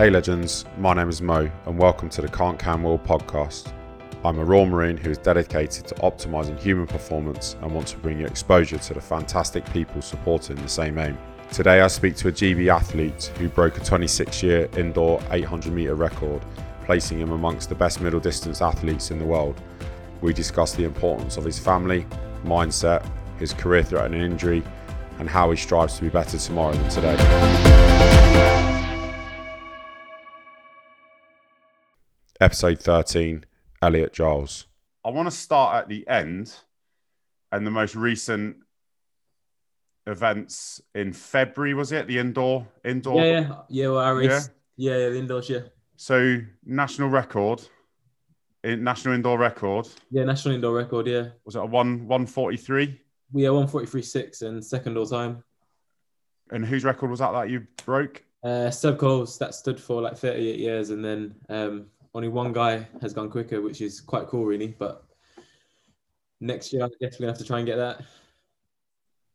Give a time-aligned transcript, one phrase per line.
[0.00, 3.70] Hey legends, my name is Mo, and welcome to the Can't Can Will podcast.
[4.24, 8.18] I'm a Royal Marine who is dedicated to optimising human performance and wants to bring
[8.18, 11.18] you exposure to the fantastic people supporting the same aim.
[11.52, 15.94] Today I speak to a GB athlete who broke a 26 year indoor 800 metre
[15.94, 16.42] record,
[16.86, 19.60] placing him amongst the best middle distance athletes in the world.
[20.22, 22.06] We discuss the importance of his family,
[22.42, 23.06] mindset,
[23.38, 24.62] his career threatening injury,
[25.18, 28.69] and how he strives to be better tomorrow than today.
[32.40, 33.44] Episode 13
[33.82, 34.66] Elliot Giles.
[35.04, 36.54] I want to start at the end
[37.52, 38.56] and the most recent
[40.06, 42.06] events in February, was it?
[42.06, 43.54] The indoor indoor Yeah, yeah.
[43.68, 44.52] Yeah, well, I raced.
[44.76, 45.60] Yeah, yeah, the indoors, yeah.
[45.96, 47.60] So national record.
[48.64, 49.86] In, national indoor record.
[50.10, 51.28] Yeah, national indoor record, yeah.
[51.44, 53.02] Was it a one one forty three?
[53.32, 55.44] We are 143.6 and second all time.
[56.50, 58.24] And whose record was that that you broke?
[58.42, 62.86] Uh, Seb Coe's, that stood for like 38 years, and then um, only one guy
[63.00, 64.74] has gone quicker, which is quite cool, really.
[64.78, 65.04] But
[66.40, 68.02] next year, I guess we're gonna have to try and get that.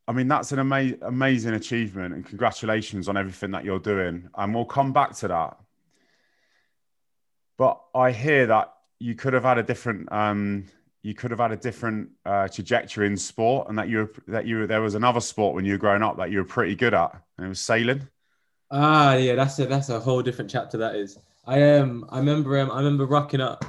[0.08, 4.28] I mean, that's an ama- amazing achievement, and congratulations on everything that you're doing.
[4.36, 5.58] And we'll come back to that.
[7.58, 10.66] But I hear that you could have had a different, um,
[11.02, 14.66] you could have had a different uh, trajectory in sport, and that you that you
[14.66, 17.12] there was another sport when you were growing up that you were pretty good at,
[17.38, 18.06] and it was sailing.
[18.70, 20.76] Ah, yeah, that's a that's a whole different chapter.
[20.78, 21.18] That is.
[21.46, 23.64] I um I remember um I remember rocking up.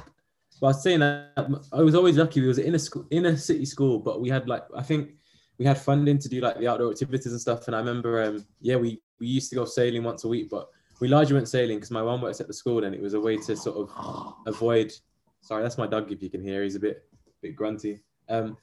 [0.60, 2.40] But I was saying that I was always lucky.
[2.40, 5.10] We was in a school in a city school, but we had like I think
[5.58, 7.66] we had funding to do like the outdoor activities and stuff.
[7.66, 10.68] And I remember um yeah we we used to go sailing once a week, but
[11.00, 13.20] we largely went sailing because my mom works at the school and it was a
[13.20, 14.92] way to sort of avoid.
[15.40, 16.10] Sorry, that's my dog.
[16.10, 17.04] If you can hear, he's a bit
[17.40, 18.00] bit grunty.
[18.28, 18.56] Um,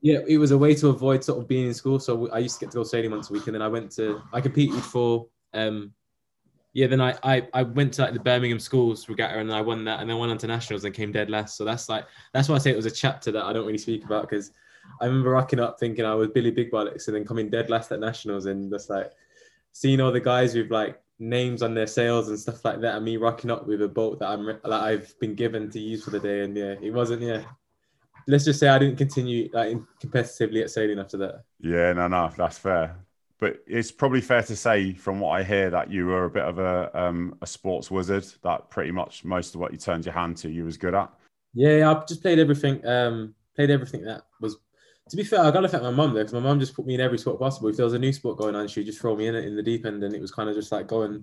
[0.00, 1.98] yeah, it was a way to avoid sort of being in school.
[1.98, 3.90] So I used to get to go sailing once a week, and then I went
[3.92, 5.92] to I competed for um
[6.74, 9.84] yeah, then I, I I went to like the Birmingham schools regatta and I won
[9.84, 11.56] that and then went on to nationals and came dead last.
[11.56, 13.78] So that's like that's why I say it was a chapter that I don't really
[13.78, 14.50] speak about because
[15.00, 17.92] I remember rocking up thinking I was Billy Big Bollocks and then coming dead last
[17.92, 19.12] at nationals and just like
[19.70, 23.04] seeing all the guys with like names on their sails and stuff like that and
[23.04, 26.10] me rocking up with a boat that I'm like I've been given to use for
[26.10, 27.44] the day and yeah, it wasn't yeah.
[28.26, 31.44] Let's just say I didn't continue like competitively at sailing after that.
[31.60, 32.96] Yeah, no, no, that's fair
[33.38, 36.44] but it's probably fair to say from what I hear that you were a bit
[36.44, 38.24] of a um, a sports wizard.
[38.42, 41.10] That pretty much most of what you turned your hand to, you was good at.
[41.52, 42.84] Yeah, I just played everything.
[42.86, 44.56] Um, played everything that was.
[45.10, 46.86] To be fair, I got to thank my mum though, because my mum just put
[46.86, 47.68] me in every sport possible.
[47.68, 49.54] If there was a new sport going on, she'd just throw me in it in
[49.54, 51.22] the deep end, and it was kind of just like going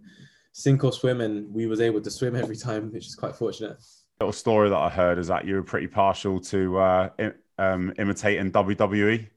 [0.51, 3.77] sink or swim, and we was able to swim every time, which is quite fortunate.
[4.19, 7.09] Little story that I heard is that you were pretty partial to uh,
[7.57, 9.27] um, imitating WWE.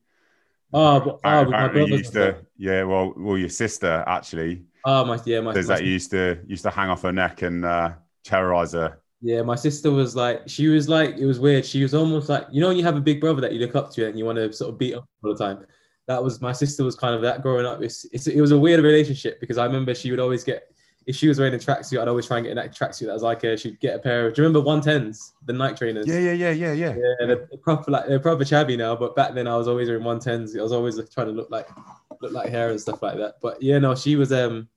[0.75, 2.83] Oh, but, oh, my brother used to, yeah.
[2.83, 4.65] Well, well, your sister actually.
[4.85, 5.55] Oh my, yeah, my.
[5.55, 7.93] Says that you used to used to hang off her neck and uh,
[8.25, 8.99] terrorize her.
[9.23, 11.65] Yeah, my sister was like, she was like, it was weird.
[11.65, 13.75] She was almost like, you know, when you have a big brother that you look
[13.75, 15.65] up to and you want to sort of beat up all the time.
[16.09, 17.81] That was my sister was kind of that growing up.
[17.81, 20.74] It's, it's it was a weird relationship because I remember she would always get
[21.07, 23.23] if she was wearing a tracksuit, I'd always try and get that tracksuit that was
[23.23, 24.35] like a, she'd get a pair of.
[24.35, 26.07] Do you remember 110s, the Nike trainers?
[26.07, 26.95] Yeah, yeah, yeah, yeah, yeah.
[26.95, 30.03] Yeah, they're proper like they're proper chabby now, but back then I was always wearing
[30.03, 30.59] 110s.
[30.59, 31.69] I was always trying to look like
[32.21, 33.37] look like hair and stuff like that.
[33.43, 34.69] But yeah, no, she was um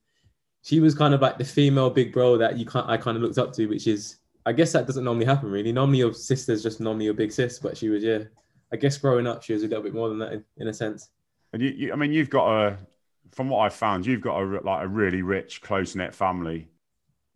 [0.63, 3.23] she was kind of like the female big bro that you can't I kind of
[3.23, 5.71] looked up to, which is I guess that doesn't normally happen really.
[5.71, 8.23] Normally your sister's just normally your big sis, but she was yeah.
[8.71, 10.73] I guess growing up she was a little bit more than that in, in a
[10.73, 11.09] sense.
[11.53, 12.77] And you, you, I mean, you've got a,
[13.31, 16.67] from what I've found, you've got a like a really rich, close knit family.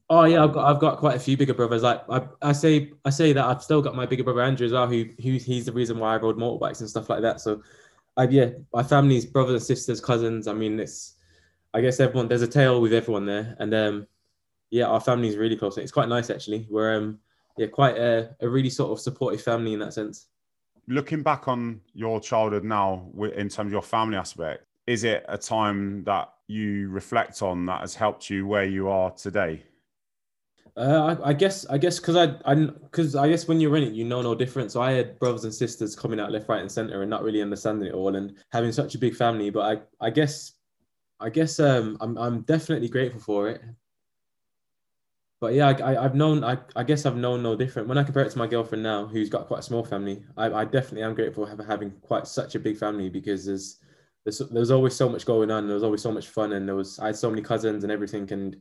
[0.10, 1.84] Oh yeah, I've got I've got quite a few bigger brothers.
[1.84, 4.74] Like I, I say I say that I've still got my bigger brother Andrew as
[4.74, 7.40] well, who who he's the reason why I rode motorbikes and stuff like that.
[7.40, 7.64] So
[8.18, 10.48] I yeah, my family's brothers and sisters, cousins.
[10.48, 11.16] I mean, it's
[11.74, 14.08] I guess everyone there's a tale with everyone there, and um
[14.70, 15.78] yeah, our family's really close.
[15.78, 16.68] It's quite nice actually.
[16.70, 17.20] We're um
[17.58, 20.28] yeah quite a, a really sort of supportive family in that sense.
[20.88, 25.38] Looking back on your childhood now, in terms of your family aspect, is it a
[25.38, 29.64] time that you reflect on that has helped you where you are today?
[30.78, 33.84] Uh, I, I, guess I guess because I I because I guess when you're in
[33.84, 34.72] it, you know no different.
[34.72, 37.42] So I had brothers and sisters coming out left, right, and center, and not really
[37.42, 39.50] understanding it all, and having such a big family.
[39.50, 40.54] But I I guess
[41.20, 43.62] I guess um I'm I'm definitely grateful for it.
[45.42, 47.90] But yeah, I, I have known I, I guess I've known no different.
[47.90, 50.52] When I compare it to my girlfriend now, who's got quite a small family, I,
[50.54, 53.80] I definitely am grateful for having quite such a big family because there's
[54.24, 55.68] there's there's always so much going on.
[55.68, 57.92] There was always so much fun, and there was I had so many cousins and
[57.92, 58.58] everything, and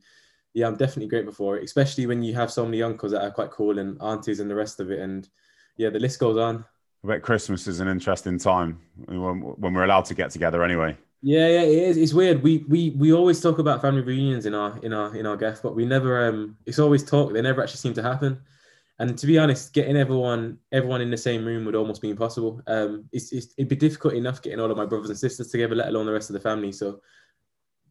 [0.54, 3.30] yeah, I'm definitely grateful for it, especially when you have so many uncles that are
[3.30, 4.98] quite cool and aunties and the rest of it.
[4.98, 5.28] And
[5.76, 6.64] yeah, the list goes on.
[7.04, 10.96] I bet Christmas is an interesting time when, when we're allowed to get together anyway.
[11.22, 11.96] Yeah, yeah, it is.
[11.96, 12.42] It's weird.
[12.42, 15.60] We we we always talk about family reunions in our in our in our gaff,
[15.62, 17.32] but we never um it's always talk.
[17.32, 18.40] They never actually seem to happen.
[19.00, 22.60] And to be honest, getting everyone everyone in the same room would almost be impossible.
[22.66, 25.74] Um, it's, it's it'd be difficult enough getting all of my brothers and sisters together,
[25.74, 26.70] let alone the rest of the family.
[26.70, 27.00] So,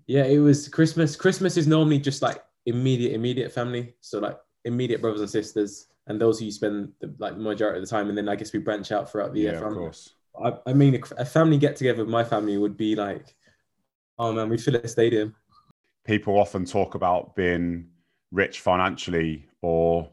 [0.06, 1.16] yeah, it was Christmas.
[1.16, 6.22] Christmas is normally just like immediate immediate family, so like immediate brothers and sisters, and
[6.22, 8.54] those who you spend the, like the majority of the time, and then I guess
[8.54, 9.58] we branch out throughout the Yeah, year.
[9.58, 10.14] of From course.
[10.46, 13.36] I, I mean, a, a family get together with my family would be like,
[14.20, 15.36] oh man, we'd fill a stadium.
[16.06, 17.88] People often talk about being
[18.32, 20.08] rich financially or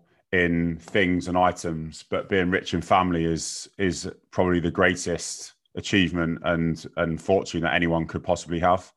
[0.44, 6.38] in things and items, but being rich in family is is probably the greatest achievement
[6.44, 8.92] and and fortune that anyone could possibly have.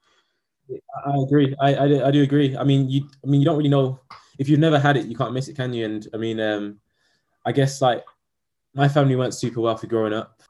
[1.06, 1.56] I agree.
[1.60, 2.56] I, I, do- I do agree.
[2.56, 3.08] I mean, you.
[3.24, 4.00] I mean, you don't really know
[4.38, 5.86] if you've never had it, you can't miss it, can you?
[5.86, 6.80] And I mean, um,
[7.46, 8.04] I guess like
[8.74, 10.42] my family weren't super wealthy growing up,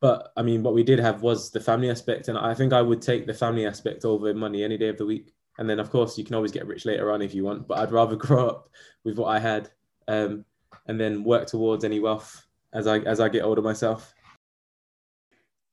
[0.00, 2.82] but I mean, what we did have was the family aspect, and I think I
[2.82, 5.32] would take the family aspect over money any day of the week.
[5.58, 7.78] And then, of course, you can always get rich later on if you want, but
[7.78, 8.68] I'd rather grow up
[9.04, 9.70] with what I had,
[10.08, 10.44] um,
[10.86, 14.14] and then work towards any wealth as I as I get older myself.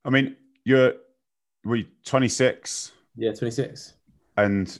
[0.05, 0.93] I mean, you're
[1.63, 3.93] we 26 Yeah, twenty six.
[4.37, 4.79] and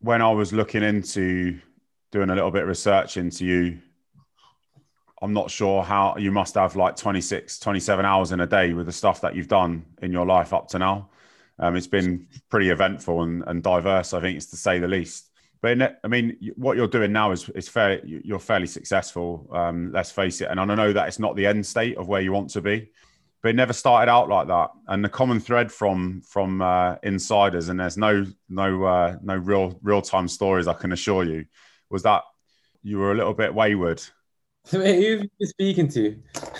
[0.00, 1.58] when I was looking into
[2.12, 3.78] doing a little bit of research into you,
[5.22, 8.86] I'm not sure how you must have like 26, 27 hours in a day with
[8.86, 11.08] the stuff that you've done in your life up to now.
[11.58, 15.30] Um, it's been pretty eventful and, and diverse, I think it's to say the least.
[15.64, 19.48] But in I mean, what you're doing now is, is fair, you- you're fairly successful,
[19.50, 20.48] um, let's face it.
[20.50, 22.90] And I know that it's not the end state of where you want to be,
[23.40, 24.72] but it never started out like that.
[24.88, 29.78] And the common thread from from uh, insiders, and there's no no uh, no real
[29.82, 31.46] real time stories, I can assure you,
[31.88, 32.24] was that
[32.82, 34.02] you were a little bit wayward.
[34.70, 36.14] Who have you speaking to?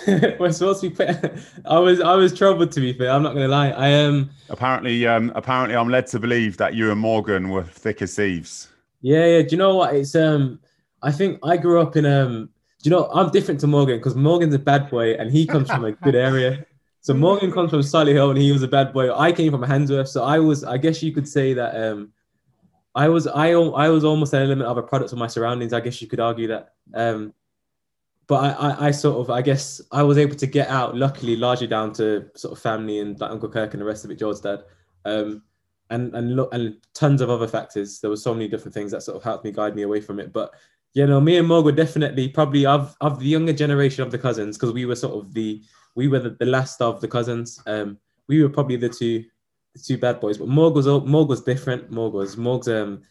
[0.39, 0.95] We're supposed to be.
[0.95, 1.31] Put...
[1.65, 3.11] I was I was troubled to be fair.
[3.11, 3.69] I'm not gonna lie.
[3.69, 4.31] I am.
[4.49, 8.69] Apparently, um, apparently, I'm led to believe that you and Morgan were thick as thieves.
[9.05, 9.41] Yeah, yeah.
[9.43, 9.93] Do you know what?
[9.93, 10.59] It's um.
[11.03, 12.49] I think I grew up in um.
[12.81, 15.69] Do you know I'm different to Morgan because Morgan's a bad boy and he comes
[15.69, 16.65] from a good area.
[17.01, 19.13] So Morgan comes from Solihull and he was a bad boy.
[19.13, 20.63] I came from Handsworth, so I was.
[20.63, 22.13] I guess you could say that um.
[22.95, 25.71] I was I I was almost an element of a product of my surroundings.
[25.71, 26.73] I guess you could argue that.
[26.95, 27.35] Um,
[28.25, 31.35] but I, I, I sort of I guess I was able to get out luckily
[31.35, 34.17] largely down to sort of family and like Uncle Kirk and the rest of it,
[34.17, 34.63] George's dad,
[35.05, 35.43] um,
[35.89, 37.99] and and look and tons of other factors.
[37.99, 40.19] There were so many different things that sort of helped me guide me away from
[40.19, 40.33] it.
[40.33, 40.51] But
[40.93, 44.17] you know, me and Morg were definitely probably of of the younger generation of the
[44.17, 45.61] cousins because we were sort of the
[45.95, 47.61] we were the, the last of the cousins.
[47.65, 47.97] Um,
[48.27, 49.25] we were probably the two
[49.73, 50.37] the two bad boys.
[50.37, 51.91] But Morg was Morg was different.
[51.91, 53.03] Morg was Morg's um.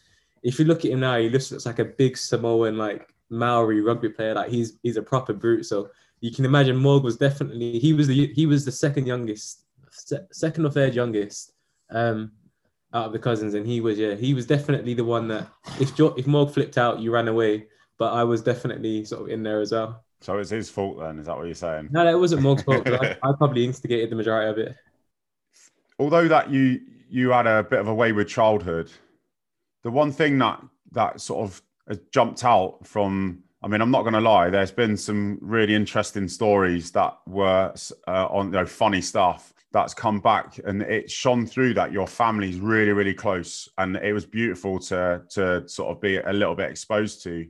[0.43, 3.81] If you look at him now, he looks, looks like a big Samoan like Maori
[3.81, 4.35] rugby player.
[4.35, 5.65] Like he's he's a proper brute.
[5.65, 5.89] So
[6.21, 10.27] you can imagine Morg was definitely he was the he was the second youngest, se-
[10.31, 11.53] second or third youngest,
[11.91, 12.31] um,
[12.95, 15.47] out of the cousins, and he was yeah he was definitely the one that
[15.79, 17.67] if jo- if Morg flipped out, you ran away.
[17.97, 20.03] But I was definitely sort of in there as well.
[20.21, 21.19] So it's his fault then.
[21.19, 21.89] Is that what you're saying?
[21.91, 22.87] No, that wasn't Morg's fault.
[22.87, 24.75] I, I probably instigated the majority of it.
[25.99, 28.91] Although that you you had a bit of a wayward childhood,
[29.83, 30.61] the one thing that
[30.93, 34.51] that sort of has jumped out from I mean, I'm not going to lie.
[34.51, 37.73] There's been some really interesting stories that were
[38.07, 42.07] uh, on, you know, funny stuff that's come back, and it shone through that your
[42.07, 46.55] family's really, really close, and it was beautiful to to sort of be a little
[46.55, 47.45] bit exposed to.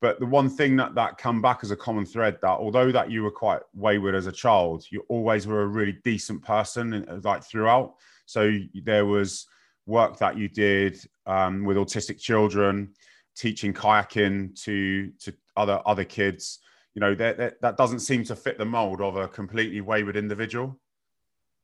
[0.00, 3.10] But the one thing that that come back as a common thread that although that
[3.10, 7.24] you were quite wayward as a child, you always were a really decent person, and,
[7.24, 7.94] like throughout.
[8.26, 9.48] So there was
[9.86, 12.94] work that you did um, with autistic children,
[13.34, 16.60] teaching kayaking to to other other kids.
[16.94, 20.78] You know that, that doesn't seem to fit the mold of a completely wayward individual.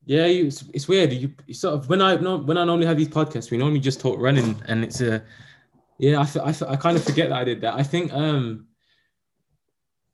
[0.04, 1.12] Yeah, you, it's, it's weird.
[1.12, 4.00] You, you sort of when I when I normally have these podcasts, we normally just
[4.00, 5.22] talk running, and it's a
[5.98, 6.24] yeah.
[6.42, 7.74] I I kind of forget that I did that.
[7.74, 8.66] I think um,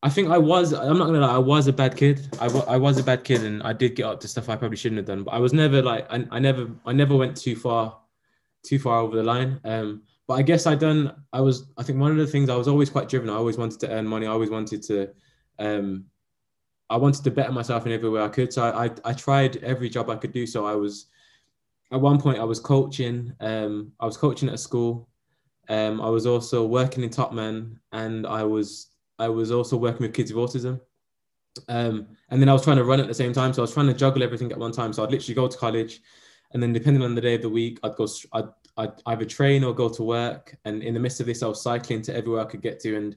[0.03, 0.73] I think I was.
[0.73, 1.35] I'm not gonna lie.
[1.35, 2.29] I was a bad kid.
[2.41, 4.77] I, I was a bad kid, and I did get up to stuff I probably
[4.77, 5.25] shouldn't have done.
[5.25, 7.99] But I was never like I, I never I never went too far,
[8.63, 9.61] too far over the line.
[9.65, 11.25] Um, but I guess I done.
[11.33, 11.67] I was.
[11.79, 13.31] I think one of the things I was always quite driven.
[13.31, 14.27] I always wanted to earn money.
[14.27, 15.09] I always wanted to.
[15.59, 16.05] Um,
[16.91, 18.53] I wanted to better myself in every way I could.
[18.53, 20.47] So I, I, tried every job I could do.
[20.47, 21.07] So I was,
[21.93, 23.33] at one point, I was coaching.
[23.41, 25.09] Um, I was coaching at a school.
[25.69, 30.03] Um, I was also working in Top Man, and I was I was also working
[30.03, 30.81] with kids with autism.
[31.69, 33.53] Um, and then I was trying to run at the same time.
[33.53, 34.93] So I was trying to juggle everything at one time.
[34.93, 36.01] So I'd literally go to college,
[36.53, 38.07] and then depending on the day of the week, I'd go.
[38.33, 40.57] I'd, I'd either train or go to work.
[40.65, 42.97] And in the midst of this, I was cycling to everywhere I could get to,
[42.97, 43.17] and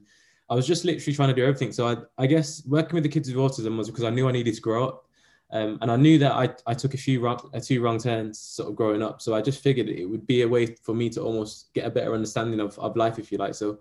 [0.52, 1.72] I was just literally trying to do everything.
[1.72, 4.32] So I, I guess working with the kids with autism was because I knew I
[4.32, 5.06] needed to grow up.
[5.50, 8.68] Um, and I knew that I, I took a few wrong, a wrong turns sort
[8.68, 9.22] of growing up.
[9.22, 11.90] So I just figured it would be a way for me to almost get a
[11.90, 13.54] better understanding of, of life, if you like.
[13.54, 13.78] So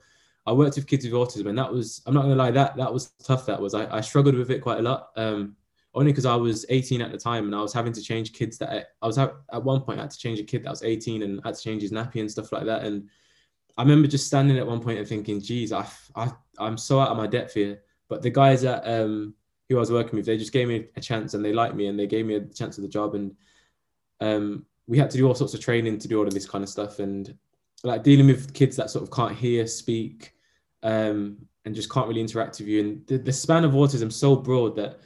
[0.48, 2.92] I worked with kids with autism, and that was I'm not gonna lie that that
[2.92, 3.46] was tough.
[3.46, 5.10] That was I, I struggled with it quite a lot.
[5.18, 5.56] Um,
[5.94, 8.58] only because I was 18 at the time and I was having to change kids
[8.60, 10.70] that I, I was at, at one point I had to change a kid that
[10.70, 12.84] was 18 and had to change his nappy and stuff like that.
[12.84, 13.10] And
[13.78, 17.10] I remember just standing at one point and thinking, geez, I, I, I'm so out
[17.10, 17.82] of my depth here.
[18.10, 19.34] But the guys that um,
[19.70, 21.88] who I was working with, they just gave me a chance and they liked me
[21.88, 23.16] and they gave me a chance of the job.
[23.16, 23.36] And
[24.20, 26.64] um, we had to do all sorts of training to do all of this kind
[26.64, 27.00] of stuff.
[27.00, 27.34] And
[27.84, 30.34] like dealing with kids that sort of can't hear, speak,
[30.84, 32.82] um, and just can't really interact with you.
[32.82, 35.00] And the, the span of autism so broad that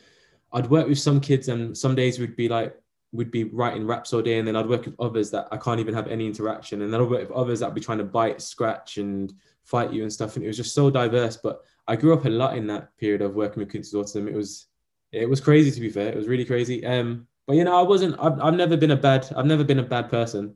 [0.52, 2.76] I'd work with some kids and some days we'd be like,
[3.16, 4.38] we'd be writing raps all day.
[4.40, 6.82] And then I'd work with others that I can't even have any interaction.
[6.82, 10.04] And then I'd work with others that'd be trying to bite, scratch, and fight you
[10.04, 10.36] and stuff.
[10.36, 11.38] And it was just so diverse.
[11.38, 14.28] But I grew up a lot in that period of working with kids with autism.
[14.28, 14.68] It was,
[15.12, 16.10] it was crazy to be fair.
[16.10, 16.86] It was really crazy.
[16.86, 18.16] Um, but you know, I wasn't.
[18.20, 19.28] I've, I've never been a bad.
[19.36, 20.56] I've never been a bad person.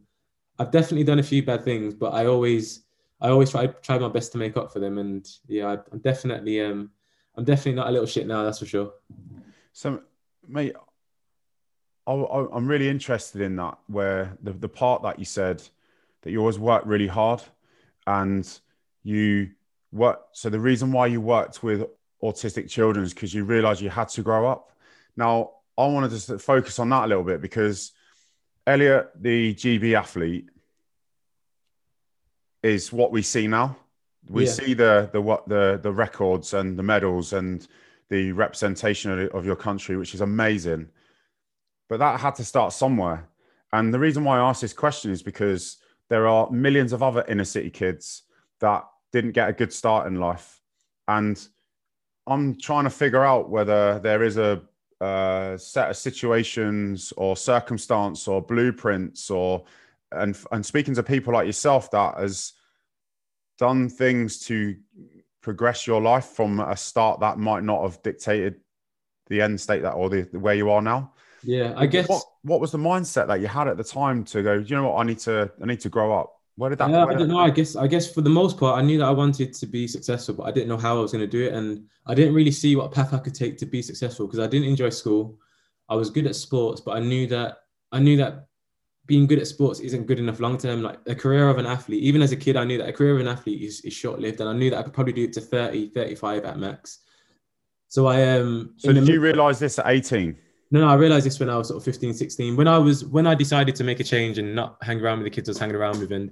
[0.57, 2.83] I've definitely done a few bad things, but I always
[3.21, 4.97] I always try try my best to make up for them.
[4.97, 6.89] And yeah, I'm definitely um
[7.35, 8.43] I'm definitely not a little shit now.
[8.43, 8.91] That's for sure.
[9.71, 10.01] So,
[10.47, 10.73] mate,
[12.09, 15.61] I, am really interested in that where the the part that you said
[16.21, 17.41] that you always worked really hard,
[18.07, 18.47] and
[19.03, 19.51] you
[19.91, 20.21] work.
[20.33, 21.87] So the reason why you worked with
[22.23, 24.71] autistic children is because you realized you had to grow up.
[25.15, 27.91] Now, I wanted to just focus on that a little bit because
[28.67, 30.49] Elliot, the GB athlete,
[32.61, 33.77] is what we see now.
[34.27, 34.51] We yeah.
[34.51, 37.65] see the the what the the records and the medals and
[38.09, 40.89] the representation of, of your country, which is amazing.
[41.89, 43.27] But that had to start somewhere.
[43.73, 45.77] And the reason why I ask this question is because
[46.07, 48.23] there are millions of other inner city kids
[48.59, 50.61] that didn't get a good start in life.
[51.07, 51.45] And
[52.27, 54.61] I'm trying to figure out whether there is a,
[55.01, 59.65] a set of situations or circumstance or blueprints or
[60.11, 62.53] and and speaking to people like yourself that has
[63.57, 64.75] done things to
[65.41, 68.59] progress your life from a start that might not have dictated
[69.27, 71.11] the end state that or the, the where you are now
[71.43, 74.41] yeah i guess what, what was the mindset that you had at the time to
[74.41, 76.89] go you know what i need to i need to grow up where did that
[76.89, 79.05] yeah, i don't know i guess i guess for the most part i knew that
[79.05, 81.45] i wanted to be successful but i didn't know how i was going to do
[81.45, 84.39] it and i didn't really see what path i could take to be successful because
[84.39, 85.37] i didn't enjoy school
[85.87, 87.59] i was good at sports but i knew that
[87.91, 88.49] i knew that
[89.09, 90.83] being good at sports isn't good enough long term.
[90.83, 93.15] Like a career of an athlete, even as a kid, I knew that a career
[93.15, 94.39] of an athlete is, is short lived.
[94.39, 96.99] And I knew that I could probably do it to 30, 35 at max.
[97.87, 100.37] So I um So did you realize this at 18?
[100.71, 102.55] No, no, I realized this when I was sort of 15, 16.
[102.55, 105.25] When I was when I decided to make a change and not hang around with
[105.25, 106.31] the kids I was hanging around with and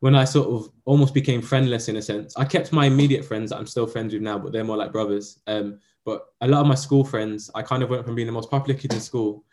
[0.00, 2.36] when I sort of almost became friendless in a sense.
[2.36, 4.92] I kept my immediate friends that I'm still friends with now, but they're more like
[4.92, 5.40] brothers.
[5.46, 8.32] Um, but a lot of my school friends, I kind of went from being the
[8.32, 9.44] most popular kid in school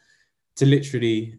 [0.56, 1.38] to literally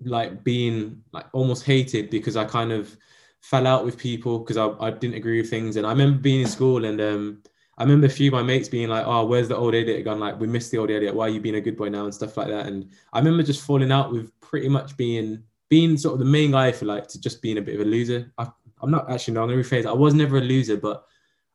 [0.00, 2.96] like being like almost hated because I kind of
[3.40, 5.76] fell out with people because I, I didn't agree with things.
[5.76, 7.42] And I remember being in school and um,
[7.78, 10.18] I remember a few of my mates being like, "Oh, where's the old idiot gone?
[10.18, 11.14] Like, we missed the old idiot.
[11.14, 12.66] Why are you being a good boy now?" and stuff like that.
[12.66, 16.52] And I remember just falling out with pretty much being being sort of the main
[16.52, 18.32] guy for like to just being a bit of a loser.
[18.38, 18.48] I,
[18.82, 19.86] am not actually no, I'm gonna rephrase.
[19.86, 21.04] I was never a loser, but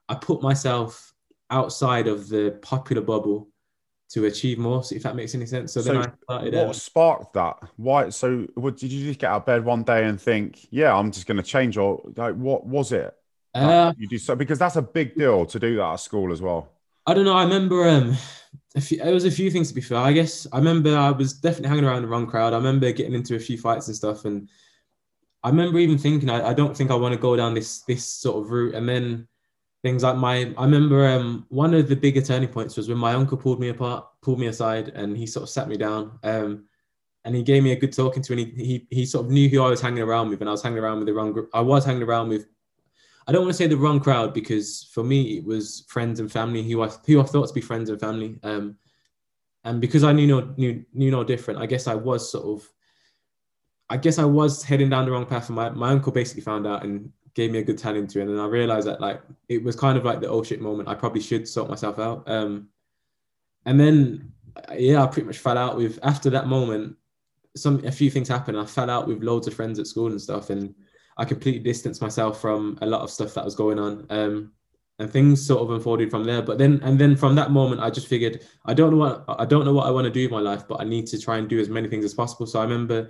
[0.10, 1.14] I put myself
[1.50, 3.52] outside of the popular bubble
[4.12, 4.84] to achieve more.
[4.84, 5.74] So if that makes any sense.
[5.74, 6.54] So, so then I started.
[6.54, 7.58] What um, sparked that?
[7.78, 8.10] Why?
[8.10, 11.12] So what, did you just get out of bed one day and think, yeah, I'm
[11.12, 11.78] just going to change?
[11.78, 13.16] Or like, what was it?
[13.54, 16.42] Uh, you do so because that's a big deal to do that at school as
[16.42, 16.72] well.
[17.06, 17.36] I don't know.
[17.36, 18.16] I remember um,
[18.76, 19.98] a few, it was a few things to be fair.
[19.98, 22.54] I guess I remember I was definitely hanging around the wrong crowd.
[22.54, 24.48] I remember getting into a few fights and stuff, and
[25.44, 28.06] I remember even thinking, I, I don't think I want to go down this this
[28.06, 28.76] sort of route.
[28.76, 29.28] And then
[29.84, 33.14] things like my I remember um, one of the bigger turning points was when my
[33.14, 36.20] uncle pulled me apart, pulled me aside, and he sort of sat me down.
[36.24, 36.66] Um,
[37.24, 39.50] and he gave me a good talking to, and he, he he sort of knew
[39.50, 41.50] who I was hanging around with, and I was hanging around with the wrong group.
[41.54, 42.48] I was hanging around with,
[43.32, 46.30] I don't want to say the wrong crowd because for me it was friends and
[46.30, 48.38] family who I who I thought to be friends and family.
[48.44, 48.76] Um,
[49.64, 52.70] and because I knew no knew knew no different, I guess I was sort of,
[53.90, 55.48] I guess I was heading down the wrong path.
[55.48, 58.20] And my my uncle basically found out and gave me a good telling to.
[58.20, 60.90] And then I realized that like it was kind of like the oh shit moment.
[60.90, 62.30] I probably should sort myself out.
[62.30, 62.68] Um,
[63.66, 64.34] and then
[64.76, 66.98] yeah, I pretty much fell out with after that moment.
[67.56, 68.58] Some a few things happened.
[68.58, 70.76] I fell out with loads of friends at school and stuff, and
[71.22, 74.08] I completely distanced myself from a lot of stuff that was going on.
[74.10, 74.52] Um,
[75.00, 76.42] and things sort of unfolded from there.
[76.42, 79.46] But then and then from that moment, I just figured I don't know what I
[79.46, 81.38] don't know what I want to do in my life, but I need to try
[81.38, 82.46] and do as many things as possible.
[82.46, 83.10] So I remember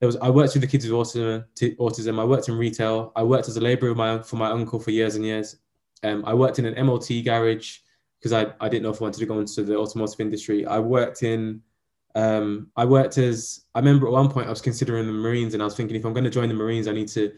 [0.00, 1.44] there was I worked with the kids with autism.
[1.78, 2.20] Autism.
[2.20, 3.12] I worked in retail.
[3.16, 5.56] I worked as a labourer my, for my uncle for years and years.
[6.02, 7.78] Um, I worked in an MOT garage
[8.18, 10.66] because I, I didn't know if I wanted to go into the automotive industry.
[10.66, 11.62] I worked in
[12.18, 15.62] Um, I worked as I remember at one point I was considering the Marines, and
[15.62, 17.32] I was thinking if I'm going to join the Marines, I need to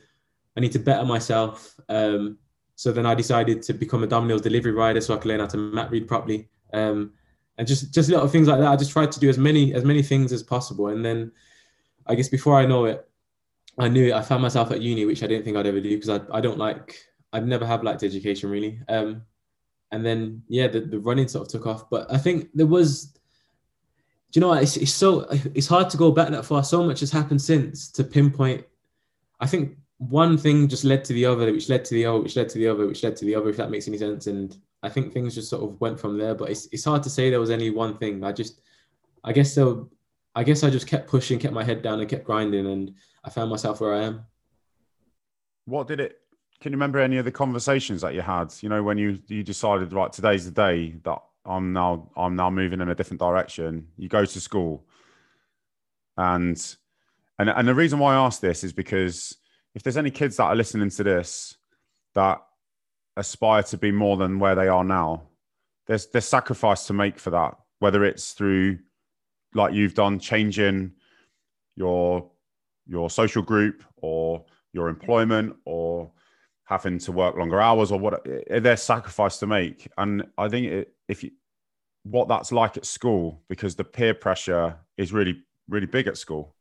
[0.56, 1.78] I need to better myself.
[1.90, 2.38] Um,
[2.76, 5.49] so then I decided to become a Domino's delivery rider so I could learn how
[5.49, 6.49] to map read properly.
[6.72, 7.12] Um,
[7.58, 8.72] and just just little things like that.
[8.72, 10.88] I just tried to do as many as many things as possible.
[10.88, 11.30] And then
[12.06, 13.06] I guess before I know it,
[13.78, 14.14] I knew it.
[14.14, 16.40] I found myself at uni, which I didn't think I'd ever do because I, I
[16.40, 18.80] don't like I've never have liked education really.
[18.88, 19.22] Um,
[19.92, 21.90] and then yeah, the, the running sort of took off.
[21.90, 23.14] But I think there was,
[24.30, 24.62] do you know what?
[24.62, 26.62] It's, it's so it's hard to go back that far.
[26.62, 28.64] So much has happened since to pinpoint.
[29.40, 32.37] I think one thing just led to the other, which led to the other, which
[32.37, 33.49] led to the other, which led to the other.
[33.49, 34.28] If that makes any sense.
[34.28, 36.34] And I think things just sort of went from there.
[36.34, 38.22] But it's it's hard to say there was any one thing.
[38.22, 38.60] I just,
[39.25, 39.90] I guess so.
[40.37, 42.94] I guess I just kept pushing, kept my head down, and kept grinding, and
[43.25, 44.25] I found myself where I am.
[45.64, 46.20] What did it
[46.60, 48.52] can you remember any of the conversations that you had?
[48.60, 51.18] You know, when you you decided, right, today's the day that
[51.50, 53.88] I'm now I'm now moving in a different direction.
[53.97, 54.87] You go to school,
[56.16, 56.57] and
[57.38, 59.37] and and the reason why I ask this is because
[59.75, 61.57] if there's any kids that are listening to this
[62.14, 62.40] that
[63.16, 65.25] aspire to be more than where they are now,
[65.87, 67.57] there's there's sacrifice to make for that.
[67.80, 68.78] Whether it's through
[69.54, 70.92] like you've done, changing
[71.75, 72.30] your
[72.87, 76.12] your social group or your employment or
[76.64, 80.95] having to work longer hours or what there's sacrifice to make and i think it,
[81.09, 81.30] if you
[82.04, 86.54] what that's like at school because the peer pressure is really really big at school.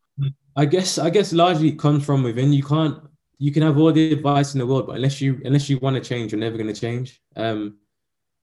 [0.55, 2.53] I guess i guess largely it comes from within.
[2.53, 3.01] You can't
[3.37, 5.95] you can have all the advice in the world but unless you unless you want
[5.95, 7.21] to change you're never going to change.
[7.35, 7.77] Um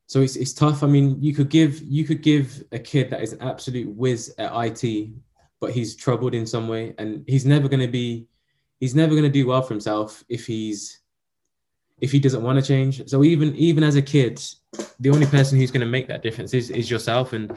[0.09, 0.83] so it's, it's tough.
[0.83, 4.35] I mean you could give you could give a kid that is an absolute whiz
[4.38, 5.11] at it
[5.61, 8.29] but he's troubled in some way and he's never going to be
[8.81, 11.00] he's never going to do well for himself if he's
[12.00, 13.09] if he doesn't want to change.
[13.09, 14.43] So even even as a kid,
[15.00, 17.33] the only person who's going to make that difference is is yourself.
[17.33, 17.57] And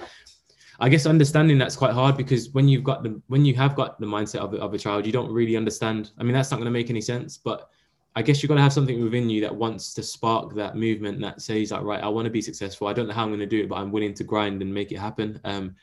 [0.79, 3.99] I guess understanding that's quite hard because when you've got the when you have got
[3.99, 6.11] the mindset of, of a child, you don't really understand.
[6.17, 7.69] I mean, that's not going to make any sense, but
[8.15, 11.21] I guess you've got to have something within you that wants to spark that movement
[11.21, 12.87] that says like, right, I want to be successful.
[12.87, 14.73] I don't know how I'm going to do it, but I'm willing to grind and
[14.73, 15.39] make it happen.
[15.43, 15.75] Um,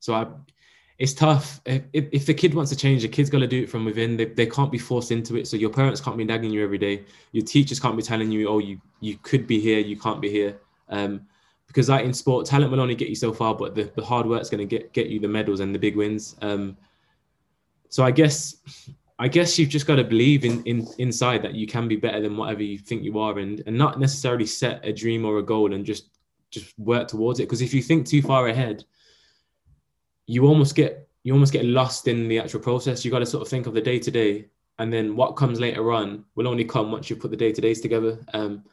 [0.00, 0.26] so I,
[1.02, 1.60] it's tough.
[1.66, 4.16] If, if the kid wants to change, the kid's got to do it from within.
[4.16, 5.48] They, they can't be forced into it.
[5.48, 7.02] So your parents can't be nagging you every day.
[7.32, 10.30] Your teachers can't be telling you, oh, you you could be here, you can't be
[10.30, 10.60] here.
[10.90, 11.22] Um,
[11.66, 14.26] because like in sport, talent will only get you so far, but the, the hard
[14.26, 16.36] work's going to get get you the medals and the big wins.
[16.40, 16.76] Um,
[17.88, 18.54] so I guess
[19.18, 22.20] I guess you've just got to believe in, in inside that you can be better
[22.20, 25.42] than whatever you think you are, and and not necessarily set a dream or a
[25.42, 26.10] goal and just
[26.52, 27.48] just work towards it.
[27.48, 28.84] Because if you think too far ahead,
[30.26, 33.04] you almost get you almost get lost in the actual process.
[33.04, 34.46] You got to sort of think of the day to day,
[34.78, 37.60] and then what comes later on will only come once you put the day to
[37.60, 38.18] days together.
[38.34, 38.64] Um,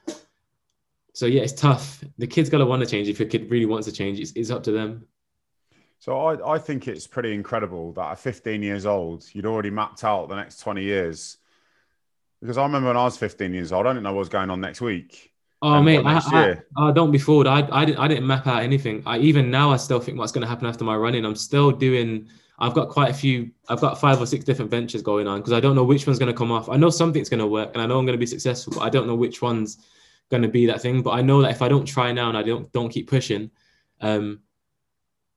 [1.13, 2.03] so yeah, it's tough.
[2.17, 3.07] The kid's got to want to change.
[3.07, 5.05] If your kid really wants to change, it's, it's up to them.
[5.99, 10.03] So I, I think it's pretty incredible that at 15 years old, you'd already mapped
[10.03, 11.37] out the next 20 years.
[12.39, 14.49] Because I remember when I was 15 years old, I didn't know what was going
[14.49, 15.28] on next week.
[15.61, 17.45] Oh mate, I, I, I, don't be fooled.
[17.45, 19.03] I, I didn't I didn't map out anything.
[19.05, 21.25] I even now I still think what's going to happen after my running.
[21.25, 22.29] I'm still doing.
[22.59, 23.51] I've got quite a few.
[23.67, 26.17] I've got five or six different ventures going on because I don't know which one's
[26.17, 26.69] going to come off.
[26.69, 28.81] I know something's going to work and I know I'm going to be successful, but
[28.81, 29.77] I don't know which one's
[30.29, 31.01] going to be that thing.
[31.01, 33.51] But I know that if I don't try now and I don't don't keep pushing,
[33.99, 34.39] um,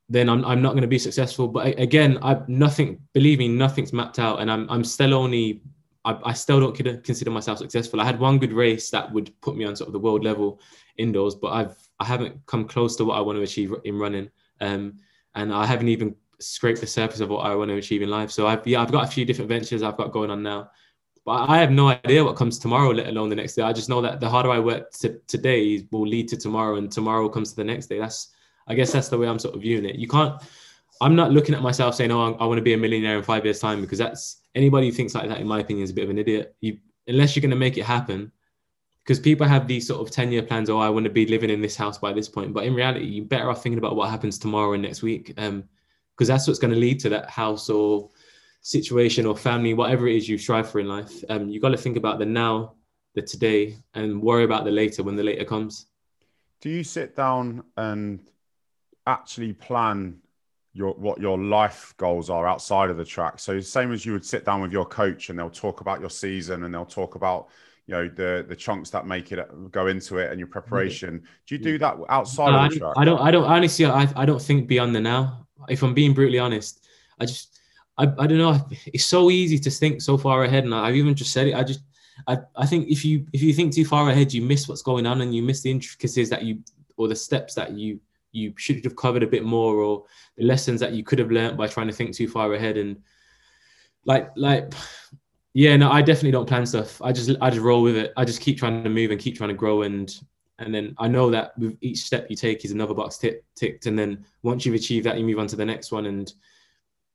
[0.09, 1.49] then I'm I'm not going to be successful.
[1.49, 3.01] But again, I nothing.
[3.13, 5.63] Believe me, nothing's mapped out, and I'm I'm still only
[6.05, 8.01] I, I still don't consider myself successful.
[8.01, 10.61] I had one good race that would put me on sort of the world level
[10.97, 14.31] indoors, but I've I haven't come close to what I want to achieve in running,
[14.61, 14.95] um,
[15.35, 18.31] and I haven't even scraped the surface of what I want to achieve in life.
[18.31, 20.71] So I've yeah I've got a few different ventures I've got going on now,
[21.25, 23.63] but I have no idea what comes tomorrow, let alone the next day.
[23.63, 26.91] I just know that the harder I work to, today will lead to tomorrow, and
[26.91, 27.99] tomorrow comes to the next day.
[27.99, 28.35] That's
[28.67, 29.97] I guess that's the way I'm sort of viewing it.
[29.97, 30.41] You can't.
[31.01, 33.45] I'm not looking at myself saying, "Oh, I want to be a millionaire in five
[33.45, 36.05] years' time," because that's anybody who thinks like that, in my opinion, is a bit
[36.05, 36.55] of an idiot.
[36.61, 38.33] You, unless you're going to make it happen,
[39.05, 40.71] because people have these sort of 10 year plans.
[40.71, 42.53] Oh, I want to be living in this house by this point.
[42.53, 45.49] But in reality, you're better off thinking about what happens tomorrow and next week, because
[45.49, 45.65] um,
[46.19, 48.11] that's what's going to lead to that house or
[48.61, 51.25] situation or family, whatever it is you strive for in life.
[51.29, 52.75] Um, you got to think about the now,
[53.15, 55.87] the today, and worry about the later when the later comes.
[56.61, 58.21] Do you sit down and
[59.05, 60.22] actually plan
[60.75, 63.39] your what your life goals are outside of the track.
[63.39, 66.11] So same as you would sit down with your coach and they'll talk about your
[66.11, 67.49] season and they'll talk about
[67.87, 71.23] you know the the chunks that make it uh, go into it and your preparation.
[71.47, 72.95] Do you do that outside of the track?
[72.97, 73.21] I don't.
[73.21, 73.85] I don't honestly.
[73.87, 75.47] I I don't think beyond the now.
[75.69, 76.87] If I'm being brutally honest,
[77.21, 77.61] I just
[77.99, 78.59] I, I don't know.
[78.87, 81.55] It's so easy to think so far ahead, and I've even just said it.
[81.55, 81.81] I just
[82.27, 85.07] I, I think if you if you think too far ahead, you miss what's going
[85.07, 86.61] on and you miss the intricacies that you
[86.97, 88.01] or the steps that you
[88.33, 90.05] you should have covered a bit more, or
[90.37, 92.77] the lessons that you could have learned by trying to think too far ahead.
[92.77, 92.97] And
[94.05, 94.73] like, like,
[95.55, 97.01] yeah, no, I definitely don't plan stuff.
[97.03, 98.13] I just, I just roll with it.
[98.17, 99.83] I just keep trying to move and keep trying to grow.
[99.83, 100.13] And,
[100.59, 103.87] and then I know that with each step you take is another box tick, ticked.
[103.87, 106.07] And then once you've achieved that, you move on to the next one.
[106.07, 106.33] And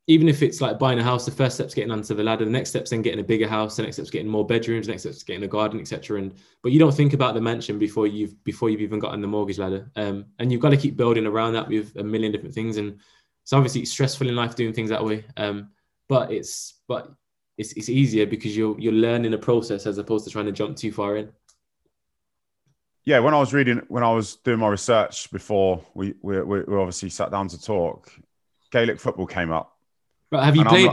[0.09, 2.45] even if it's like buying a house, the first step's getting onto the ladder.
[2.45, 3.75] The next step's then getting a bigger house.
[3.75, 4.87] The next step's getting more bedrooms.
[4.87, 6.19] The next step's getting a garden, etc.
[6.19, 9.27] And but you don't think about the mansion before you've before you've even gotten the
[9.27, 9.91] mortgage ladder.
[9.97, 12.77] Um, and you've got to keep building around that with a million different things.
[12.77, 12.99] And
[13.43, 15.25] it's obviously stressful in life doing things that way.
[15.35, 15.71] Um,
[16.07, 17.11] but it's but
[17.57, 20.77] it's it's easier because you're you're learning a process as opposed to trying to jump
[20.77, 21.33] too far in.
[23.03, 26.75] Yeah, when I was reading, when I was doing my research before we we, we
[26.77, 28.09] obviously sat down to talk,
[28.71, 29.76] Gaelic football came up
[30.29, 30.91] but have you and played?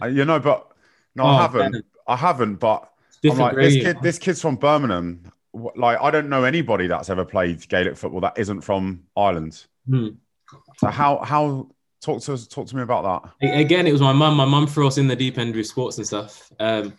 [0.00, 0.70] Like, you know, but
[1.14, 1.72] no, oh, I haven't.
[1.72, 1.82] Ben.
[2.06, 2.56] I haven't.
[2.56, 2.90] But
[3.24, 5.32] I'm like, this kid, this kid's from Birmingham.
[5.52, 9.66] Like, I don't know anybody that's ever played Gaelic football that isn't from Ireland.
[9.88, 10.08] Hmm.
[10.78, 11.68] So how how
[12.00, 14.66] talk to us talk to me about that again it was my mum my mum
[14.66, 16.92] threw us in the deep end with sports and stuff um,